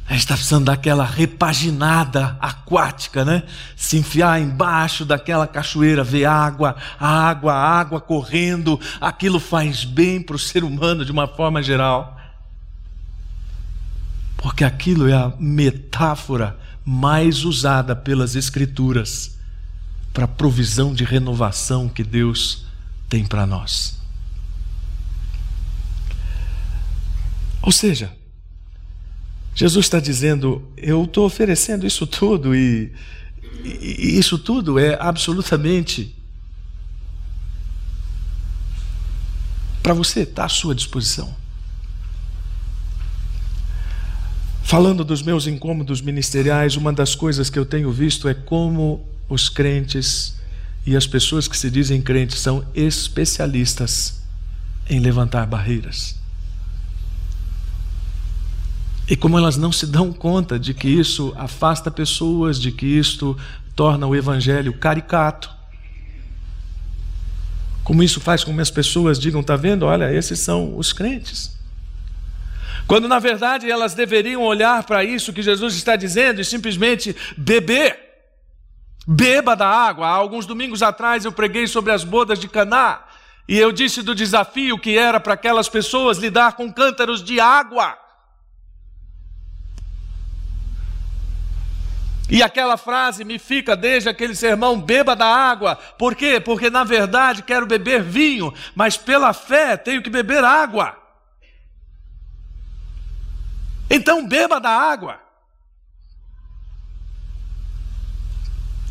a 0.09 0.13
gente 0.13 0.21
está 0.21 0.35
precisando 0.35 0.67
daquela 0.67 1.05
repaginada 1.05 2.37
aquática, 2.41 3.25
né? 3.25 3.43
Se 3.75 3.97
enfiar 3.97 4.41
embaixo 4.41 5.05
daquela 5.05 5.49
cachoeira, 5.49 6.05
ver 6.05 6.27
água, 6.27 6.77
água, 6.99 7.53
água 7.53 8.01
correndo, 8.01 8.79
aquilo 9.01 9.41
faz 9.41 9.85
bem 9.85 10.23
para 10.23 10.37
o 10.37 10.39
ser 10.39 10.63
humano 10.63 11.05
de 11.05 11.11
uma 11.11 11.27
forma 11.27 11.61
geral. 11.61 12.17
Porque 14.37 14.63
aquilo 14.63 15.09
é 15.09 15.15
a 15.15 15.33
metáfora 15.41 16.57
mais 16.85 17.45
usada 17.45 17.97
pelas 17.97 18.37
Escrituras 18.37 19.37
para 20.13 20.25
a 20.25 20.29
provisão 20.29 20.95
de 20.95 21.03
renovação 21.03 21.89
que 21.89 22.05
Deus 22.05 22.65
tem 23.09 23.25
para 23.25 23.45
nós. 23.45 24.01
Ou 27.61 27.73
seja, 27.73 28.13
Jesus 29.57 29.87
está 29.87 29.99
dizendo: 29.99 30.63
eu 30.77 31.03
estou 31.05 31.25
oferecendo 31.25 31.87
isso 31.87 32.07
tudo 32.07 32.55
e, 32.55 32.93
e 33.65 34.19
isso 34.19 34.39
tudo 34.39 34.79
é 34.79 34.97
absolutamente 35.01 36.15
para 39.83 39.95
você, 39.95 40.21
está 40.21 40.45
à 40.45 40.49
sua 40.49 40.75
disposição. 40.75 41.35
Falando 44.63 45.05
dos 45.05 45.23
meus 45.23 45.47
incômodos 45.47 46.01
ministeriais, 46.01 46.77
uma 46.77 46.93
das 46.93 47.15
coisas 47.15 47.49
que 47.49 47.59
eu 47.59 47.65
tenho 47.65 47.91
visto 47.93 48.29
é 48.29 48.35
como 48.35 49.07
os 49.29 49.49
crentes 49.49 50.35
e 50.85 50.97
as 50.97 51.07
pessoas 51.07 51.49
que 51.49 51.57
se 51.57 51.71
dizem 51.71 52.03
crentes 52.03 52.41
são 52.41 52.67
especialistas 52.75 54.21
em 54.91 54.99
levantar 54.99 55.47
barreiras. 55.47 56.17
E 59.09 59.17
como 59.17 59.39
elas 59.39 59.57
não 59.57 59.71
se 59.71 59.87
dão 59.87 60.13
conta 60.13 60.59
de 60.59 60.75
que 60.75 60.89
isso 60.89 61.33
afasta 61.37 61.91
pessoas, 61.91 62.61
de 62.61 62.73
que 62.73 62.87
isto 62.87 63.37
torna 63.75 64.07
o 64.07 64.17
evangelho 64.17 64.73
caricato. 64.73 65.51
Como 67.85 68.03
isso 68.03 68.21
faz 68.21 68.43
com 68.43 68.53
que 68.55 68.61
as 68.61 68.71
pessoas 68.71 69.19
digam, 69.19 69.45
tá 69.45 69.55
vendo? 69.55 69.87
Olha, 69.87 70.13
esses 70.13 70.41
são 70.41 70.77
os 70.77 70.93
crentes. 70.93 71.57
Quando 72.87 73.07
na 73.07 73.19
verdade 73.19 73.71
elas 73.71 73.95
deveriam 73.95 74.43
olhar 74.43 74.83
para 74.85 75.05
isso 75.05 75.33
que 75.33 75.43
Jesus 75.43 75.75
está 75.75 75.95
dizendo 75.95 76.41
e 76.41 76.45
simplesmente 76.45 77.15
beber. 77.37 77.99
Beba 79.07 79.55
da 79.55 79.69
água. 79.69 80.07
Há 80.07 80.13
alguns 80.13 80.47
domingos 80.47 80.83
atrás 80.83 81.25
eu 81.25 81.31
preguei 81.31 81.69
sobre 81.69 81.93
as 81.93 82.03
bodas 82.03 82.41
de 82.41 82.49
Caná 82.49 83.05
e 83.49 83.57
eu 83.57 83.71
disse 83.71 84.03
do 84.03 84.15
desafio 84.15 84.79
que 84.79 84.99
era 84.99 85.21
para 85.21 85.35
aquelas 85.35 85.69
pessoas 85.69 86.19
lidar 86.19 86.55
com 86.55 86.73
cântaros 86.73 87.23
de 87.23 87.39
água. 87.39 87.97
E 92.29 92.43
aquela 92.43 92.77
frase 92.77 93.25
me 93.25 93.39
fica 93.39 93.77
desde 93.77 94.09
aquele 94.09 94.35
sermão: 94.35 94.81
beba 94.81 95.15
da 95.15 95.27
água. 95.27 95.77
Por 95.77 96.15
quê? 96.15 96.41
Porque 96.41 96.69
na 96.69 96.83
verdade 96.83 97.43
quero 97.43 97.67
beber 97.67 98.03
vinho, 98.03 98.53
mas 98.75 98.97
pela 98.97 99.33
fé 99.33 99.77
tenho 99.77 100.03
que 100.03 100.11
beber 100.11 100.43
água. 100.43 100.97
Então 103.89 104.27
beba 104.27 104.61
da 104.61 104.71
água. 104.71 105.21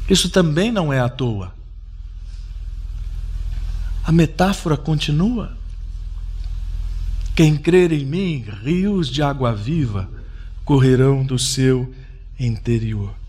Isso 0.09 0.29
também 0.29 0.71
não 0.71 0.93
é 0.93 0.99
à 0.99 1.09
toa. 1.09 1.53
A 4.05 4.11
metáfora 4.11 4.77
continua. 4.77 5.57
Quem 7.35 7.57
crer 7.57 7.91
em 7.91 8.05
mim, 8.05 8.45
rios 8.63 9.09
de 9.09 9.21
água 9.21 9.53
viva 9.53 10.09
correrão 10.63 11.25
do 11.25 11.37
seu 11.37 11.93
interior. 12.39 13.24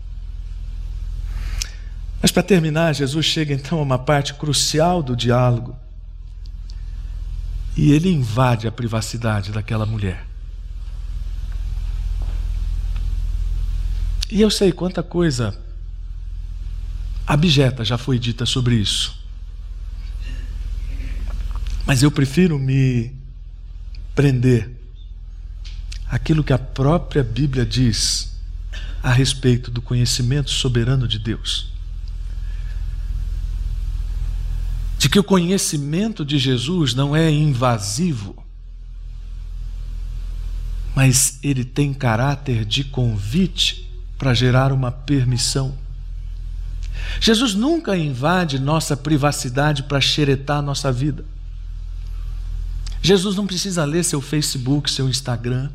Mas 2.21 2.31
para 2.31 2.43
terminar, 2.43 2.93
Jesus 2.93 3.25
chega 3.25 3.53
então 3.53 3.79
a 3.79 3.83
uma 3.83 3.99
parte 3.99 4.33
crucial 4.33 5.03
do 5.03 5.15
diálogo. 5.15 5.77
E 7.75 7.91
ele 7.91 8.09
invade 8.09 8.67
a 8.67 8.71
privacidade 8.71 9.51
daquela 9.51 9.85
mulher. 9.85 10.25
E 14.31 14.41
eu 14.41 14.49
sei 14.49 14.71
quanta 14.71 15.03
coisa 15.03 15.57
abjeta 17.25 17.85
já 17.85 17.97
foi 17.97 18.17
dita 18.17 18.45
sobre 18.45 18.75
isso. 18.75 19.17
Mas 21.85 22.03
eu 22.03 22.11
prefiro 22.11 22.57
me 22.57 23.15
prender 24.15 24.71
aquilo 26.09 26.43
que 26.43 26.51
a 26.51 26.57
própria 26.57 27.23
Bíblia 27.23 27.65
diz 27.65 28.35
a 29.03 29.11
respeito 29.11 29.69
do 29.69 29.81
conhecimento 29.81 30.49
soberano 30.49 31.07
de 31.07 31.19
Deus. 31.19 31.76
De 34.97 35.09
que 35.09 35.19
o 35.19 35.23
conhecimento 35.23 36.25
de 36.25 36.37
Jesus 36.39 36.93
não 36.93 37.15
é 37.15 37.29
invasivo, 37.29 38.43
mas 40.95 41.37
ele 41.43 41.63
tem 41.63 41.93
caráter 41.93 42.65
de 42.65 42.83
convite 42.83 43.87
para 44.17 44.33
gerar 44.33 44.71
uma 44.71 44.91
permissão. 44.91 45.77
Jesus 47.19 47.53
nunca 47.53 47.95
invade 47.95 48.59
nossa 48.59 48.97
privacidade 48.97 49.83
para 49.83 50.01
xeretar 50.01 50.61
nossa 50.61 50.91
vida. 50.91 51.23
Jesus 53.01 53.35
não 53.35 53.45
precisa 53.45 53.85
ler 53.85 54.03
seu 54.03 54.21
Facebook, 54.21 54.89
seu 54.89 55.07
Instagram. 55.07 55.69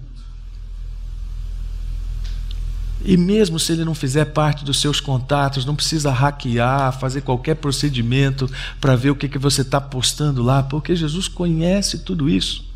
E 3.04 3.16
mesmo 3.16 3.58
se 3.58 3.72
ele 3.72 3.84
não 3.84 3.94
fizer 3.94 4.26
parte 4.26 4.64
dos 4.64 4.80
seus 4.80 5.00
contatos, 5.00 5.64
não 5.64 5.74
precisa 5.74 6.10
hackear, 6.12 6.98
fazer 6.98 7.22
qualquer 7.22 7.56
procedimento 7.56 8.48
para 8.80 8.94
ver 8.94 9.10
o 9.10 9.16
que, 9.16 9.28
que 9.28 9.38
você 9.38 9.62
está 9.62 9.80
postando 9.80 10.42
lá, 10.42 10.62
porque 10.62 10.94
Jesus 10.94 11.26
conhece 11.26 11.98
tudo 11.98 12.28
isso. 12.28 12.72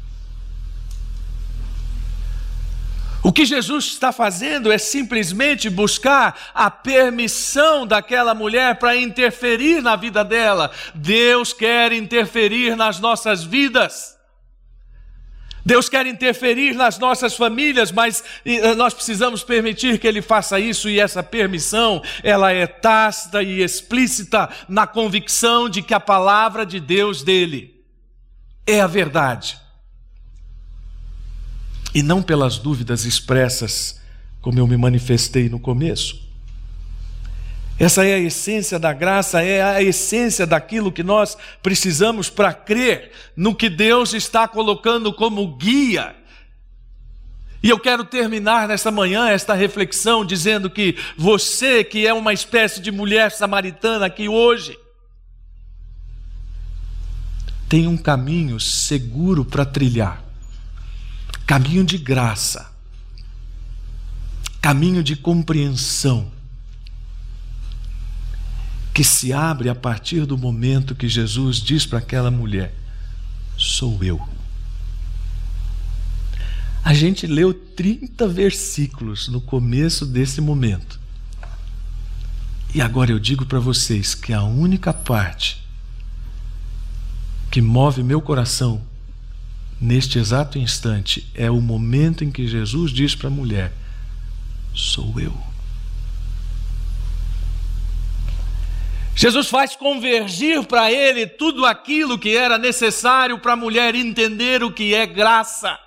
O 3.26 3.32
que 3.32 3.44
Jesus 3.44 3.86
está 3.86 4.12
fazendo 4.12 4.70
é 4.70 4.78
simplesmente 4.78 5.68
buscar 5.68 6.52
a 6.54 6.70
permissão 6.70 7.84
daquela 7.84 8.34
mulher 8.34 8.78
para 8.78 8.96
interferir 8.96 9.82
na 9.82 9.96
vida 9.96 10.24
dela. 10.24 10.70
Deus 10.94 11.52
quer 11.52 11.92
interferir 11.92 12.76
nas 12.76 13.00
nossas 13.00 13.42
vidas. 13.42 14.15
Deus 15.66 15.88
quer 15.88 16.06
interferir 16.06 16.76
nas 16.76 16.96
nossas 16.96 17.34
famílias, 17.34 17.90
mas 17.90 18.22
eh, 18.44 18.72
nós 18.76 18.94
precisamos 18.94 19.42
permitir 19.42 19.98
que 19.98 20.06
Ele 20.06 20.22
faça 20.22 20.60
isso, 20.60 20.88
e 20.88 21.00
essa 21.00 21.24
permissão, 21.24 22.00
ela 22.22 22.52
é 22.52 22.68
tácita 22.68 23.42
e 23.42 23.62
explícita 23.62 24.48
na 24.68 24.86
convicção 24.86 25.68
de 25.68 25.82
que 25.82 25.92
a 25.92 25.98
palavra 25.98 26.64
de 26.64 26.78
Deus 26.78 27.24
dele 27.24 27.84
é 28.64 28.80
a 28.80 28.86
verdade. 28.86 29.58
E 31.92 32.00
não 32.00 32.22
pelas 32.22 32.58
dúvidas 32.58 33.04
expressas, 33.04 34.00
como 34.40 34.60
eu 34.60 34.68
me 34.68 34.76
manifestei 34.76 35.48
no 35.48 35.58
começo. 35.58 36.25
Essa 37.78 38.06
é 38.06 38.14
a 38.14 38.18
essência 38.18 38.78
da 38.78 38.92
graça, 38.92 39.42
é 39.42 39.62
a 39.62 39.82
essência 39.82 40.46
daquilo 40.46 40.90
que 40.90 41.02
nós 41.02 41.36
precisamos 41.62 42.30
para 42.30 42.54
crer 42.54 43.12
no 43.36 43.54
que 43.54 43.68
Deus 43.68 44.14
está 44.14 44.48
colocando 44.48 45.12
como 45.12 45.56
guia. 45.56 46.16
E 47.62 47.68
eu 47.68 47.78
quero 47.78 48.04
terminar 48.04 48.66
nesta 48.66 48.90
manhã 48.90 49.28
esta 49.28 49.52
reflexão 49.52 50.24
dizendo 50.24 50.70
que 50.70 50.96
você, 51.18 51.84
que 51.84 52.06
é 52.06 52.14
uma 52.14 52.32
espécie 52.32 52.80
de 52.80 52.90
mulher 52.90 53.30
samaritana 53.30 54.06
aqui 54.06 54.26
hoje, 54.26 54.78
tem 57.68 57.86
um 57.86 57.96
caminho 57.96 58.58
seguro 58.58 59.44
para 59.44 59.66
trilhar. 59.66 60.24
Caminho 61.44 61.84
de 61.84 61.98
graça, 61.98 62.72
caminho 64.60 65.02
de 65.02 65.14
compreensão 65.14 66.36
que 68.97 69.05
se 69.05 69.30
abre 69.30 69.68
a 69.68 69.74
partir 69.74 70.24
do 70.24 70.38
momento 70.38 70.94
que 70.94 71.07
Jesus 71.07 71.59
diz 71.59 71.84
para 71.84 71.99
aquela 71.99 72.30
mulher: 72.30 72.74
Sou 73.55 74.03
eu. 74.03 74.18
A 76.82 76.94
gente 76.94 77.26
leu 77.26 77.53
30 77.53 78.26
versículos 78.26 79.28
no 79.28 79.38
começo 79.38 80.07
desse 80.07 80.40
momento. 80.40 80.99
E 82.74 82.80
agora 82.80 83.11
eu 83.11 83.18
digo 83.18 83.44
para 83.44 83.61
vocês 83.61 84.14
que 84.14 84.32
a 84.32 84.42
única 84.42 84.94
parte 84.94 85.62
que 87.51 87.61
move 87.61 88.03
meu 88.03 88.22
coração 88.22 88.80
neste 89.78 90.18
exato 90.18 90.59
instante 90.59 91.30
é 91.34 91.51
o 91.51 91.61
momento 91.61 92.24
em 92.24 92.30
que 92.30 92.49
Jesus 92.49 92.92
diz 92.92 93.14
para 93.14 93.28
a 93.28 93.30
mulher: 93.30 93.74
Sou 94.74 95.20
eu. 95.20 95.55
Jesus 99.16 99.48
faz 99.48 99.74
convergir 99.74 100.62
para 100.64 100.92
ele 100.92 101.26
tudo 101.26 101.64
aquilo 101.64 102.18
que 102.18 102.36
era 102.36 102.58
necessário 102.58 103.38
para 103.38 103.54
a 103.54 103.56
mulher 103.56 103.94
entender 103.94 104.62
o 104.62 104.70
que 104.70 104.94
é 104.94 105.06
graça. 105.06 105.78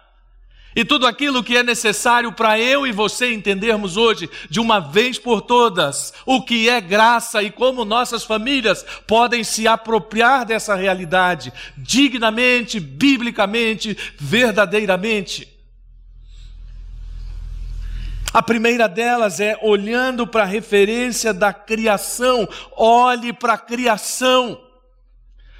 E 0.75 0.83
tudo 0.83 1.05
aquilo 1.05 1.43
que 1.43 1.55
é 1.55 1.61
necessário 1.61 2.31
para 2.31 2.59
eu 2.59 2.87
e 2.87 2.91
você 2.91 3.31
entendermos 3.31 3.97
hoje, 3.97 4.27
de 4.49 4.59
uma 4.59 4.79
vez 4.79 5.19
por 5.19 5.41
todas, 5.41 6.11
o 6.25 6.41
que 6.41 6.67
é 6.67 6.81
graça 6.81 7.43
e 7.43 7.51
como 7.51 7.85
nossas 7.85 8.23
famílias 8.23 8.83
podem 9.05 9.43
se 9.43 9.67
apropriar 9.67 10.43
dessa 10.43 10.73
realidade, 10.73 11.53
dignamente, 11.77 12.79
biblicamente, 12.79 13.95
verdadeiramente. 14.17 15.58
A 18.31 18.43
primeira 18.43 18.87
delas 18.87 19.39
é 19.39 19.57
olhando 19.61 20.27
para 20.27 20.43
a 20.43 20.47
referência 20.47 21.33
da 21.33 21.51
criação, 21.51 22.47
olhe 22.77 23.33
para 23.33 23.53
a 23.53 23.57
criação. 23.57 24.59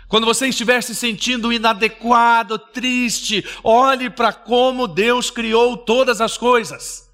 Quando 0.08 0.26
você 0.26 0.48
estiver 0.48 0.82
se 0.82 0.96
sentindo 0.96 1.54
inadequado, 1.54 2.58
triste, 2.58 3.46
olhe 3.64 4.10
para 4.10 4.34
como 4.34 4.88
Deus 4.88 5.30
criou 5.30 5.78
todas 5.78 6.22
as 6.22 6.38
coisas. 6.38 7.10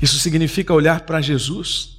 Isso 0.00 0.18
significa 0.18 0.72
olhar 0.72 1.00
para 1.00 1.20
Jesus. 1.20 1.93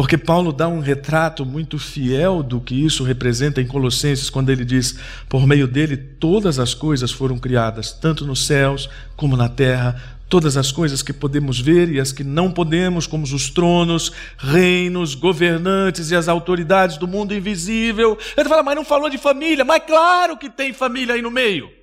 Porque 0.00 0.16
Paulo 0.16 0.50
dá 0.50 0.66
um 0.66 0.80
retrato 0.80 1.44
muito 1.44 1.78
fiel 1.78 2.42
do 2.42 2.58
que 2.58 2.74
isso 2.74 3.04
representa 3.04 3.60
em 3.60 3.66
Colossenses, 3.66 4.30
quando 4.30 4.48
ele 4.48 4.64
diz: 4.64 4.98
Por 5.28 5.46
meio 5.46 5.68
dele 5.68 5.94
todas 5.94 6.58
as 6.58 6.72
coisas 6.72 7.12
foram 7.12 7.38
criadas, 7.38 7.92
tanto 7.92 8.24
nos 8.24 8.46
céus 8.46 8.88
como 9.14 9.36
na 9.36 9.46
terra, 9.46 10.02
todas 10.26 10.56
as 10.56 10.72
coisas 10.72 11.02
que 11.02 11.12
podemos 11.12 11.60
ver 11.60 11.90
e 11.90 12.00
as 12.00 12.12
que 12.12 12.24
não 12.24 12.50
podemos, 12.50 13.06
como 13.06 13.24
os 13.24 13.50
tronos, 13.50 14.10
reinos, 14.38 15.14
governantes 15.14 16.10
e 16.10 16.16
as 16.16 16.28
autoridades 16.28 16.96
do 16.96 17.06
mundo 17.06 17.34
invisível. 17.34 18.16
Ele 18.38 18.48
fala, 18.48 18.62
mas 18.62 18.76
não 18.76 18.86
falou 18.86 19.10
de 19.10 19.18
família, 19.18 19.66
mas 19.66 19.82
claro 19.86 20.38
que 20.38 20.48
tem 20.48 20.72
família 20.72 21.14
aí 21.14 21.20
no 21.20 21.30
meio. 21.30 21.79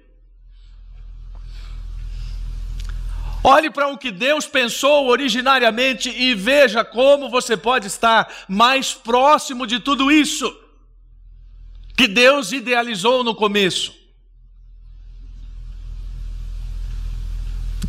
Olhe 3.49 3.69
para 3.69 3.87
o 3.87 3.97
que 3.97 4.11
Deus 4.11 4.45
pensou 4.45 5.07
originariamente 5.07 6.09
e 6.09 6.35
veja 6.35 6.83
como 6.83 7.29
você 7.29 7.55
pode 7.55 7.87
estar 7.87 8.29
mais 8.45 8.93
próximo 8.93 9.65
de 9.65 9.79
tudo 9.79 10.11
isso 10.11 10.53
que 11.95 12.09
Deus 12.09 12.51
idealizou 12.51 13.23
no 13.23 13.33
começo. 13.33 13.93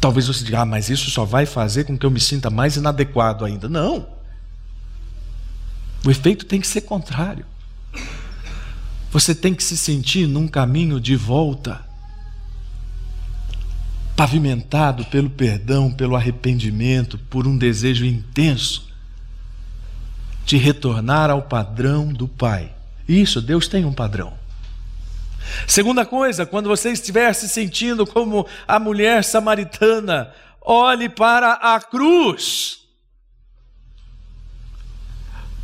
Talvez 0.01 0.29
você 0.29 0.45
diga, 0.45 0.61
ah, 0.61 0.65
mas 0.65 0.89
isso 0.91 1.11
só 1.11 1.25
vai 1.25 1.45
fazer 1.45 1.83
com 1.83 1.99
que 1.99 2.07
eu 2.07 2.11
me 2.13 2.21
sinta 2.21 2.49
mais 2.49 2.77
inadequado 2.77 3.45
ainda. 3.45 3.69
Não. 3.69 4.09
O 6.07 6.11
efeito 6.13 6.47
tem 6.47 6.61
que 6.61 6.69
ser 6.69 6.83
contrário. 6.83 7.45
Você 9.11 9.35
tem 9.35 9.53
que 9.53 9.65
se 9.65 9.77
sentir 9.77 10.29
num 10.29 10.47
caminho 10.47 11.01
de 11.01 11.17
volta 11.17 11.88
pavimentado 14.19 15.05
pelo 15.05 15.31
perdão, 15.31 15.93
pelo 15.93 16.17
arrependimento, 16.17 17.17
por 17.17 17.47
um 17.47 17.57
desejo 17.57 18.05
intenso 18.05 18.89
de 20.45 20.57
retornar 20.57 21.31
ao 21.31 21.43
padrão 21.43 22.13
do 22.13 22.27
Pai. 22.27 22.73
Isso, 23.09 23.41
Deus 23.41 23.69
tem 23.69 23.85
um 23.85 23.93
padrão. 23.93 24.33
Segunda 25.69 26.05
coisa, 26.05 26.45
quando 26.45 26.69
você 26.69 26.91
estiver 26.91 27.33
se 27.33 27.49
sentindo 27.49 28.05
como 28.05 28.45
a 28.67 28.81
mulher 28.81 29.23
samaritana, 29.23 30.33
olhe 30.61 31.09
para 31.09 31.53
a 31.53 31.81
cruz. 31.81 32.88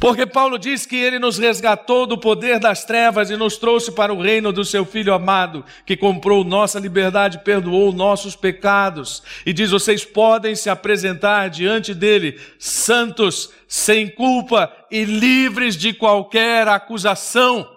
Porque 0.00 0.26
Paulo 0.26 0.58
diz 0.58 0.84
que 0.84 0.96
ele 0.96 1.18
nos 1.18 1.38
resgatou 1.38 2.06
do 2.06 2.18
poder 2.18 2.58
das 2.58 2.84
trevas 2.84 3.30
e 3.30 3.36
nos 3.36 3.56
trouxe 3.56 3.92
para 3.92 4.12
o 4.12 4.20
reino 4.20 4.52
do 4.52 4.64
seu 4.64 4.84
Filho 4.84 5.14
amado, 5.14 5.64
que 5.86 5.96
comprou 5.96 6.44
nossa 6.44 6.78
liberdade, 6.78 7.38
perdoou 7.38 7.92
nossos 7.92 8.36
pecados. 8.36 9.22
E 9.46 9.52
diz: 9.52 9.70
vocês 9.70 10.04
podem 10.04 10.54
se 10.54 10.68
apresentar 10.68 11.48
diante 11.48 11.94
dele, 11.94 12.38
santos, 12.58 13.50
sem 13.66 14.08
culpa 14.08 14.70
e 14.90 15.04
livres 15.04 15.76
de 15.76 15.94
qualquer 15.94 16.68
acusação. 16.68 17.70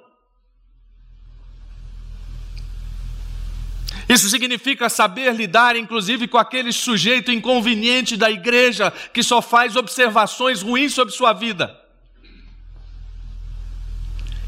Isso 4.09 4.30
significa 4.30 4.89
saber 4.89 5.34
lidar, 5.34 5.76
inclusive, 5.76 6.28
com 6.28 6.38
aquele 6.38 6.72
sujeito 6.72 7.32
inconveniente 7.32 8.15
da 8.15 8.32
igreja 8.32 8.91
que 9.13 9.22
só 9.22 9.41
faz 9.41 9.76
observações 9.76 10.61
ruins 10.61 10.93
sobre 10.93 11.13
sua 11.13 11.34
vida 11.34 11.87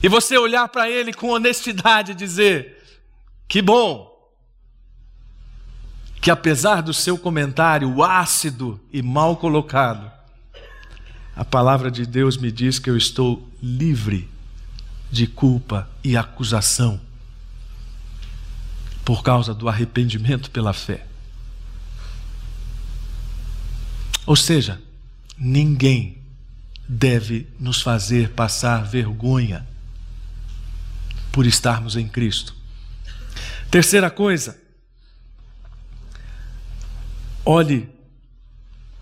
e 0.02 0.08
você 0.08 0.38
olhar 0.38 0.68
para 0.70 0.90
ele 0.90 1.14
com 1.14 1.30
honestidade 1.30 2.14
e 2.14 2.16
dizer: 2.16 3.00
Que 3.48 3.62
bom, 3.62 4.10
que 6.22 6.32
apesar 6.32 6.82
do 6.82 6.94
seu 6.94 7.18
comentário 7.18 8.02
ácido 8.04 8.80
e 8.92 9.02
mal 9.02 9.38
colocado, 9.38 10.10
a 11.36 11.46
palavra 11.46 11.92
de 11.92 12.06
Deus 12.06 12.38
me 12.38 12.52
diz 12.52 12.80
que 12.80 12.90
eu 12.90 12.98
estou 12.98 13.48
livre 13.62 14.30
de 15.12 15.28
culpa 15.28 15.90
e 16.04 16.16
acusação 16.16 17.00
por 19.04 19.24
causa 19.24 19.54
do 19.54 19.68
arrependimento 19.68 20.52
pela 20.52 20.72
fé. 20.72 21.06
Ou 24.26 24.36
seja, 24.36 24.80
ninguém 25.38 26.20
deve 26.88 27.48
nos 27.60 27.82
fazer 27.82 28.30
passar 28.32 28.84
vergonha 28.84 29.69
por 31.32 31.46
estarmos 31.46 31.96
em 31.96 32.08
Cristo. 32.08 32.56
Terceira 33.70 34.10
coisa, 34.10 34.60
olhe 37.46 37.90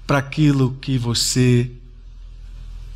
para 0.06 0.20
aquilo 0.20 0.76
que 0.76 0.98
você 0.98 1.72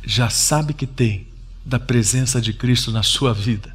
já 0.04 0.28
sabe 0.28 0.74
que 0.74 0.86
tem 0.86 1.28
da 1.64 1.78
presença 1.78 2.40
de 2.40 2.52
Cristo 2.52 2.90
na 2.90 3.02
sua 3.02 3.32
vida. 3.32 3.74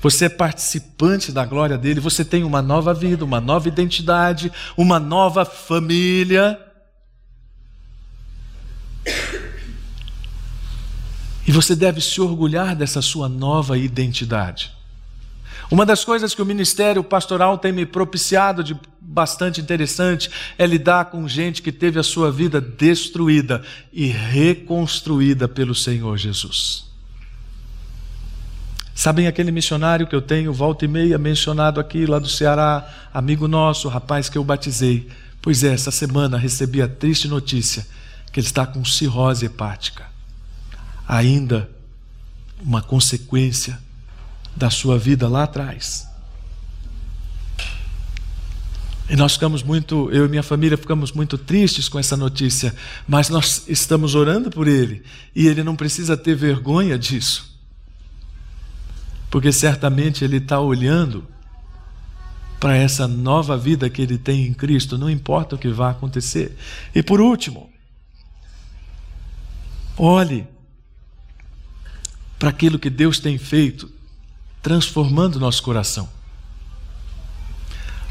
Você 0.00 0.24
é 0.24 0.28
participante 0.28 1.30
da 1.30 1.44
glória 1.44 1.78
dele, 1.78 2.00
você 2.00 2.24
tem 2.24 2.44
uma 2.44 2.60
nova 2.60 2.92
vida, 2.92 3.24
uma 3.24 3.40
nova 3.40 3.68
identidade, 3.68 4.50
uma 4.76 4.98
nova 4.98 5.44
família. 5.44 6.58
E 11.46 11.52
você 11.52 11.76
deve 11.76 12.00
se 12.00 12.20
orgulhar 12.20 12.74
dessa 12.74 13.02
sua 13.02 13.28
nova 13.28 13.76
identidade. 13.76 14.72
Uma 15.72 15.86
das 15.86 16.04
coisas 16.04 16.34
que 16.34 16.42
o 16.42 16.44
ministério 16.44 17.02
pastoral 17.02 17.56
tem 17.56 17.72
me 17.72 17.86
propiciado 17.86 18.62
de 18.62 18.78
bastante 19.00 19.58
interessante 19.58 20.30
é 20.58 20.66
lidar 20.66 21.06
com 21.06 21.26
gente 21.26 21.62
que 21.62 21.72
teve 21.72 21.98
a 21.98 22.02
sua 22.02 22.30
vida 22.30 22.60
destruída 22.60 23.62
e 23.90 24.04
reconstruída 24.08 25.48
pelo 25.48 25.74
Senhor 25.74 26.18
Jesus. 26.18 26.84
Sabem 28.94 29.26
aquele 29.26 29.50
missionário 29.50 30.06
que 30.06 30.14
eu 30.14 30.20
tenho, 30.20 30.52
volta 30.52 30.84
e 30.84 30.88
meia, 30.88 31.16
mencionado 31.16 31.80
aqui 31.80 32.04
lá 32.04 32.18
do 32.18 32.28
Ceará, 32.28 32.86
amigo 33.10 33.48
nosso, 33.48 33.88
rapaz 33.88 34.28
que 34.28 34.36
eu 34.36 34.44
batizei? 34.44 35.08
Pois 35.40 35.64
é, 35.64 35.72
essa 35.72 35.90
semana 35.90 36.36
recebi 36.36 36.82
a 36.82 36.86
triste 36.86 37.28
notícia 37.28 37.86
que 38.30 38.40
ele 38.40 38.46
está 38.46 38.66
com 38.66 38.84
cirrose 38.84 39.46
hepática. 39.46 40.04
Ainda 41.08 41.66
uma 42.62 42.82
consequência 42.82 43.80
da 44.56 44.70
sua 44.70 44.98
vida 44.98 45.28
lá 45.28 45.44
atrás. 45.44 46.06
E 49.08 49.16
nós 49.16 49.34
ficamos 49.34 49.62
muito, 49.62 50.10
eu 50.10 50.24
e 50.24 50.28
minha 50.28 50.42
família 50.42 50.78
ficamos 50.78 51.12
muito 51.12 51.36
tristes 51.36 51.88
com 51.88 51.98
essa 51.98 52.16
notícia, 52.16 52.74
mas 53.06 53.28
nós 53.28 53.64
estamos 53.68 54.14
orando 54.14 54.50
por 54.50 54.66
ele 54.66 55.02
e 55.34 55.46
ele 55.46 55.62
não 55.62 55.76
precisa 55.76 56.16
ter 56.16 56.34
vergonha 56.34 56.98
disso, 56.98 57.58
porque 59.30 59.52
certamente 59.52 60.24
ele 60.24 60.38
está 60.38 60.60
olhando 60.60 61.26
para 62.58 62.76
essa 62.76 63.08
nova 63.08 63.58
vida 63.58 63.90
que 63.90 64.00
ele 64.00 64.16
tem 64.16 64.46
em 64.46 64.54
Cristo, 64.54 64.96
não 64.96 65.10
importa 65.10 65.56
o 65.56 65.58
que 65.58 65.68
vá 65.68 65.90
acontecer. 65.90 66.56
E 66.94 67.02
por 67.02 67.20
último, 67.20 67.68
olhe 69.96 70.46
para 72.38 72.50
aquilo 72.50 72.78
que 72.78 72.88
Deus 72.88 73.18
tem 73.18 73.36
feito 73.36 73.90
transformando 74.62 75.40
nosso 75.40 75.62
coração. 75.62 76.08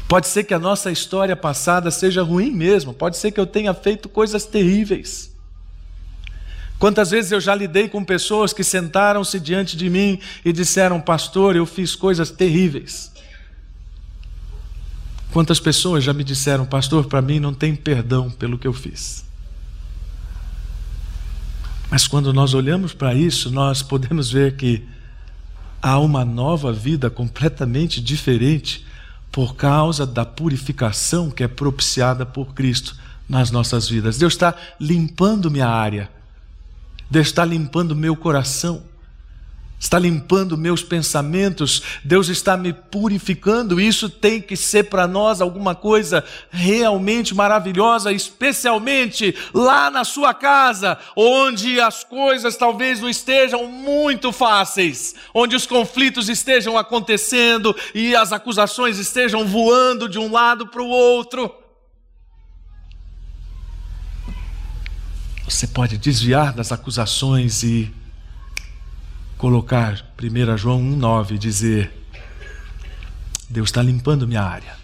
Pode 0.06 0.28
ser 0.28 0.44
que 0.44 0.52
a 0.52 0.58
nossa 0.58 0.92
história 0.92 1.34
passada 1.34 1.90
seja 1.90 2.22
ruim 2.22 2.50
mesmo, 2.50 2.92
pode 2.92 3.16
ser 3.16 3.32
que 3.32 3.40
eu 3.40 3.46
tenha 3.46 3.72
feito 3.72 4.08
coisas 4.08 4.44
terríveis. 4.44 5.32
Quantas 6.78 7.10
vezes 7.10 7.32
eu 7.32 7.40
já 7.40 7.54
lidei 7.54 7.88
com 7.88 8.04
pessoas 8.04 8.52
que 8.52 8.62
sentaram-se 8.62 9.40
diante 9.40 9.76
de 9.76 9.88
mim 9.88 10.18
e 10.44 10.52
disseram, 10.52 11.00
pastor, 11.00 11.56
eu 11.56 11.64
fiz 11.64 11.94
coisas 11.94 12.30
terríveis. 12.30 13.10
Quantas 15.32 15.58
pessoas 15.58 16.04
já 16.04 16.12
me 16.12 16.22
disseram, 16.22 16.66
pastor, 16.66 17.06
para 17.06 17.22
mim 17.22 17.40
não 17.40 17.54
tem 17.54 17.74
perdão 17.74 18.30
pelo 18.30 18.58
que 18.58 18.66
eu 18.66 18.72
fiz. 18.72 19.24
Mas 21.88 22.06
quando 22.06 22.32
nós 22.34 22.52
olhamos 22.52 22.92
para 22.92 23.14
isso, 23.14 23.50
nós 23.50 23.80
podemos 23.80 24.30
ver 24.30 24.56
que 24.56 24.86
há 25.82 25.98
uma 25.98 26.24
nova 26.24 26.72
vida 26.72 27.10
completamente 27.10 28.00
diferente 28.00 28.86
por 29.32 29.56
causa 29.56 30.06
da 30.06 30.24
purificação 30.24 31.30
que 31.30 31.42
é 31.42 31.48
propiciada 31.48 32.24
por 32.24 32.54
Cristo 32.54 32.96
nas 33.28 33.50
nossas 33.50 33.88
vidas. 33.88 34.16
Deus 34.16 34.34
está 34.34 34.54
limpando 34.78 35.50
minha 35.50 35.68
área, 35.68 36.08
Deus 37.10 37.26
está 37.26 37.44
limpando 37.44 37.96
meu 37.96 38.14
coração 38.14 38.84
está 39.82 39.98
limpando 39.98 40.56
meus 40.56 40.80
pensamentos, 40.80 41.82
Deus 42.04 42.28
está 42.28 42.56
me 42.56 42.72
purificando. 42.72 43.80
Isso 43.80 44.08
tem 44.08 44.40
que 44.40 44.56
ser 44.56 44.84
para 44.84 45.08
nós 45.08 45.40
alguma 45.40 45.74
coisa 45.74 46.24
realmente 46.50 47.34
maravilhosa, 47.34 48.12
especialmente 48.12 49.34
lá 49.52 49.90
na 49.90 50.04
sua 50.04 50.32
casa, 50.32 50.96
onde 51.16 51.80
as 51.80 52.04
coisas 52.04 52.56
talvez 52.56 53.00
não 53.00 53.08
estejam 53.08 53.66
muito 53.66 54.30
fáceis, 54.30 55.16
onde 55.34 55.56
os 55.56 55.66
conflitos 55.66 56.28
estejam 56.28 56.78
acontecendo 56.78 57.74
e 57.92 58.14
as 58.14 58.32
acusações 58.32 58.98
estejam 58.98 59.44
voando 59.48 60.08
de 60.08 60.18
um 60.18 60.30
lado 60.30 60.68
para 60.68 60.80
o 60.80 60.88
outro. 60.88 61.52
Você 65.44 65.66
pode 65.66 65.98
desviar 65.98 66.52
das 66.52 66.70
acusações 66.70 67.64
e 67.64 67.92
colocar 69.42 70.06
1 70.22 70.56
João 70.56 70.80
1,9 70.80 71.32
e 71.32 71.38
dizer: 71.38 71.92
Deus 73.50 73.70
está 73.70 73.82
limpando 73.82 74.28
minha 74.28 74.40
área, 74.40 74.76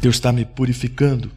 Deus 0.00 0.14
está 0.14 0.30
me 0.30 0.44
purificando, 0.44 1.28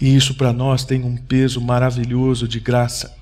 e 0.00 0.16
isso 0.16 0.34
para 0.34 0.52
nós 0.52 0.84
tem 0.84 1.04
um 1.04 1.16
peso 1.16 1.60
maravilhoso 1.60 2.48
de 2.48 2.58
graça. 2.58 3.16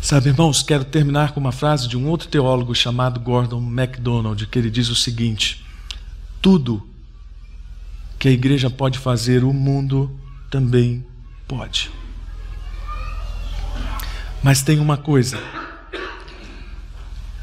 Sabe, 0.00 0.30
irmãos, 0.30 0.62
quero 0.62 0.86
terminar 0.86 1.32
com 1.32 1.40
uma 1.40 1.52
frase 1.52 1.86
de 1.86 1.94
um 1.94 2.08
outro 2.08 2.26
teólogo 2.26 2.74
chamado 2.74 3.20
Gordon 3.20 3.60
MacDonald, 3.60 4.46
que 4.46 4.58
ele 4.58 4.70
diz 4.70 4.88
o 4.88 4.96
seguinte: 4.96 5.62
Tudo 6.40 6.88
que 8.18 8.28
a 8.28 8.32
igreja 8.32 8.70
pode 8.70 8.98
fazer, 8.98 9.44
o 9.44 9.52
mundo 9.52 10.18
também 10.50 11.04
pode. 11.46 11.97
Mas 14.42 14.62
tem 14.62 14.78
uma 14.78 14.96
coisa: 14.96 15.38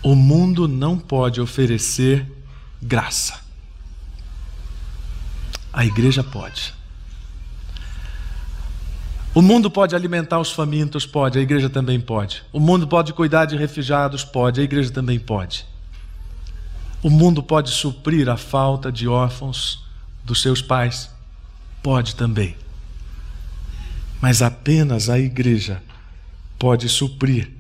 o 0.02 0.16
mundo 0.16 0.68
não 0.68 0.98
pode 0.98 1.42
oferecer 1.42 2.32
graça. 2.82 3.40
A 5.74 5.86
igreja 5.86 6.24
pode. 6.24 6.74
O 9.34 9.42
mundo 9.42 9.70
pode 9.70 9.94
alimentar 9.94 10.40
os 10.40 10.54
famintos? 10.54 11.06
Pode, 11.06 11.38
a 11.38 11.42
igreja 11.42 11.70
também 11.70 12.00
pode. 12.00 12.42
O 12.54 12.60
mundo 12.60 12.88
pode 12.88 13.12
cuidar 13.12 13.44
de 13.44 13.58
refugiados? 13.58 14.24
Pode, 14.24 14.62
a 14.62 14.64
igreja 14.64 14.90
também 14.90 15.20
pode. 15.20 15.66
O 17.04 17.10
mundo 17.10 17.44
pode 17.44 17.72
suprir 17.72 18.30
a 18.30 18.38
falta 18.38 18.90
de 18.90 19.10
órfãos 19.10 19.84
dos 20.24 20.42
seus 20.42 20.62
pais? 20.62 21.10
Pode 21.84 22.16
também. 22.16 22.56
Mas 24.22 24.42
apenas 24.42 25.10
a 25.10 25.20
igreja 25.20 25.84
pode 26.58 26.90
suprir 26.90 27.52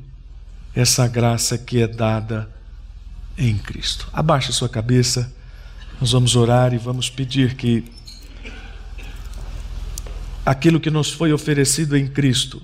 essa 0.75 1.07
graça 1.07 1.57
que 1.57 1.81
é 1.81 1.87
dada 1.87 2.49
em 3.37 3.57
Cristo. 3.57 4.07
Abaixe 4.11 4.51
sua 4.51 4.69
cabeça, 4.69 5.33
nós 5.99 6.11
vamos 6.11 6.35
orar 6.35 6.73
e 6.73 6.77
vamos 6.77 7.09
pedir 7.09 7.55
que 7.55 7.85
aquilo 10.45 10.79
que 10.79 10.91
nos 10.91 11.11
foi 11.11 11.33
oferecido 11.33 11.97
em 11.97 12.07
Cristo 12.07 12.61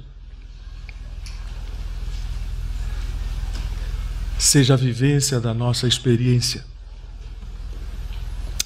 seja 4.37 4.73
a 4.73 4.77
vivência 4.77 5.39
da 5.39 5.53
nossa 5.53 5.87
experiência. 5.87 6.65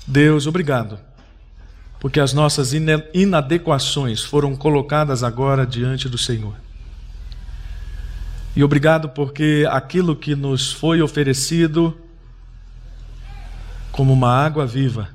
Deus, 0.07 0.47
obrigado, 0.47 0.99
porque 1.99 2.20
as 2.20 2.34
nossas 2.34 2.72
inadequações 3.13 4.24
foram 4.24 4.55
colocadas 4.55 5.24
agora 5.24 5.66
diante 5.66 6.07
do 6.07 6.18
Senhor. 6.18 6.64
E 8.56 8.64
obrigado 8.64 9.10
porque 9.10 9.68
aquilo 9.70 10.16
que 10.16 10.34
nos 10.34 10.72
foi 10.72 11.01
oferecido 11.01 11.97
como 13.91 14.14
uma 14.14 14.30
água 14.30 14.66
viva, 14.66 15.10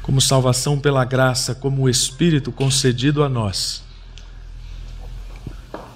como 0.00 0.20
salvação 0.20 0.78
pela 0.78 1.04
graça, 1.04 1.56
como 1.56 1.82
o 1.82 1.88
Espírito 1.88 2.52
concedido 2.52 3.24
a 3.24 3.28
nós, 3.28 3.82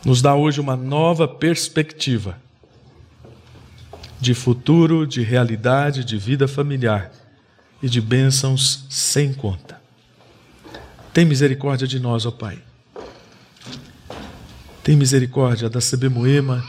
nos 0.04 0.20
dá 0.20 0.34
hoje 0.34 0.60
uma 0.60 0.76
nova 0.76 1.28
perspectiva 1.28 2.36
de 4.20 4.34
futuro, 4.34 5.06
de 5.06 5.22
realidade, 5.22 6.04
de 6.04 6.18
vida 6.18 6.48
familiar 6.48 7.12
e 7.80 7.88
de 7.88 8.00
bênçãos 8.00 8.84
sem 8.90 9.32
conta. 9.32 9.80
Tem 11.12 11.24
misericórdia 11.24 11.86
de 11.86 12.00
nós, 12.00 12.26
ó 12.26 12.30
Pai. 12.30 12.58
Tem 14.82 14.96
misericórdia 14.96 15.68
da 15.68 15.80
CB 15.80 16.08
Moema 16.08 16.64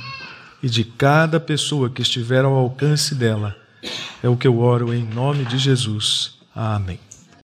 e 0.62 0.70
de 0.70 0.84
cada 0.84 1.40
pessoa 1.40 1.90
que 1.90 2.02
estiver 2.02 2.44
ao 2.44 2.54
alcance 2.54 3.16
dela. 3.16 3.56
É 4.22 4.30
o 4.30 4.38
que 4.38 4.48
eu 4.48 4.60
oro 4.60 4.94
em 4.94 5.04
nome 5.04 5.46
de 5.46 5.58
Jesus. 5.58 6.36
Amém. 6.54 7.00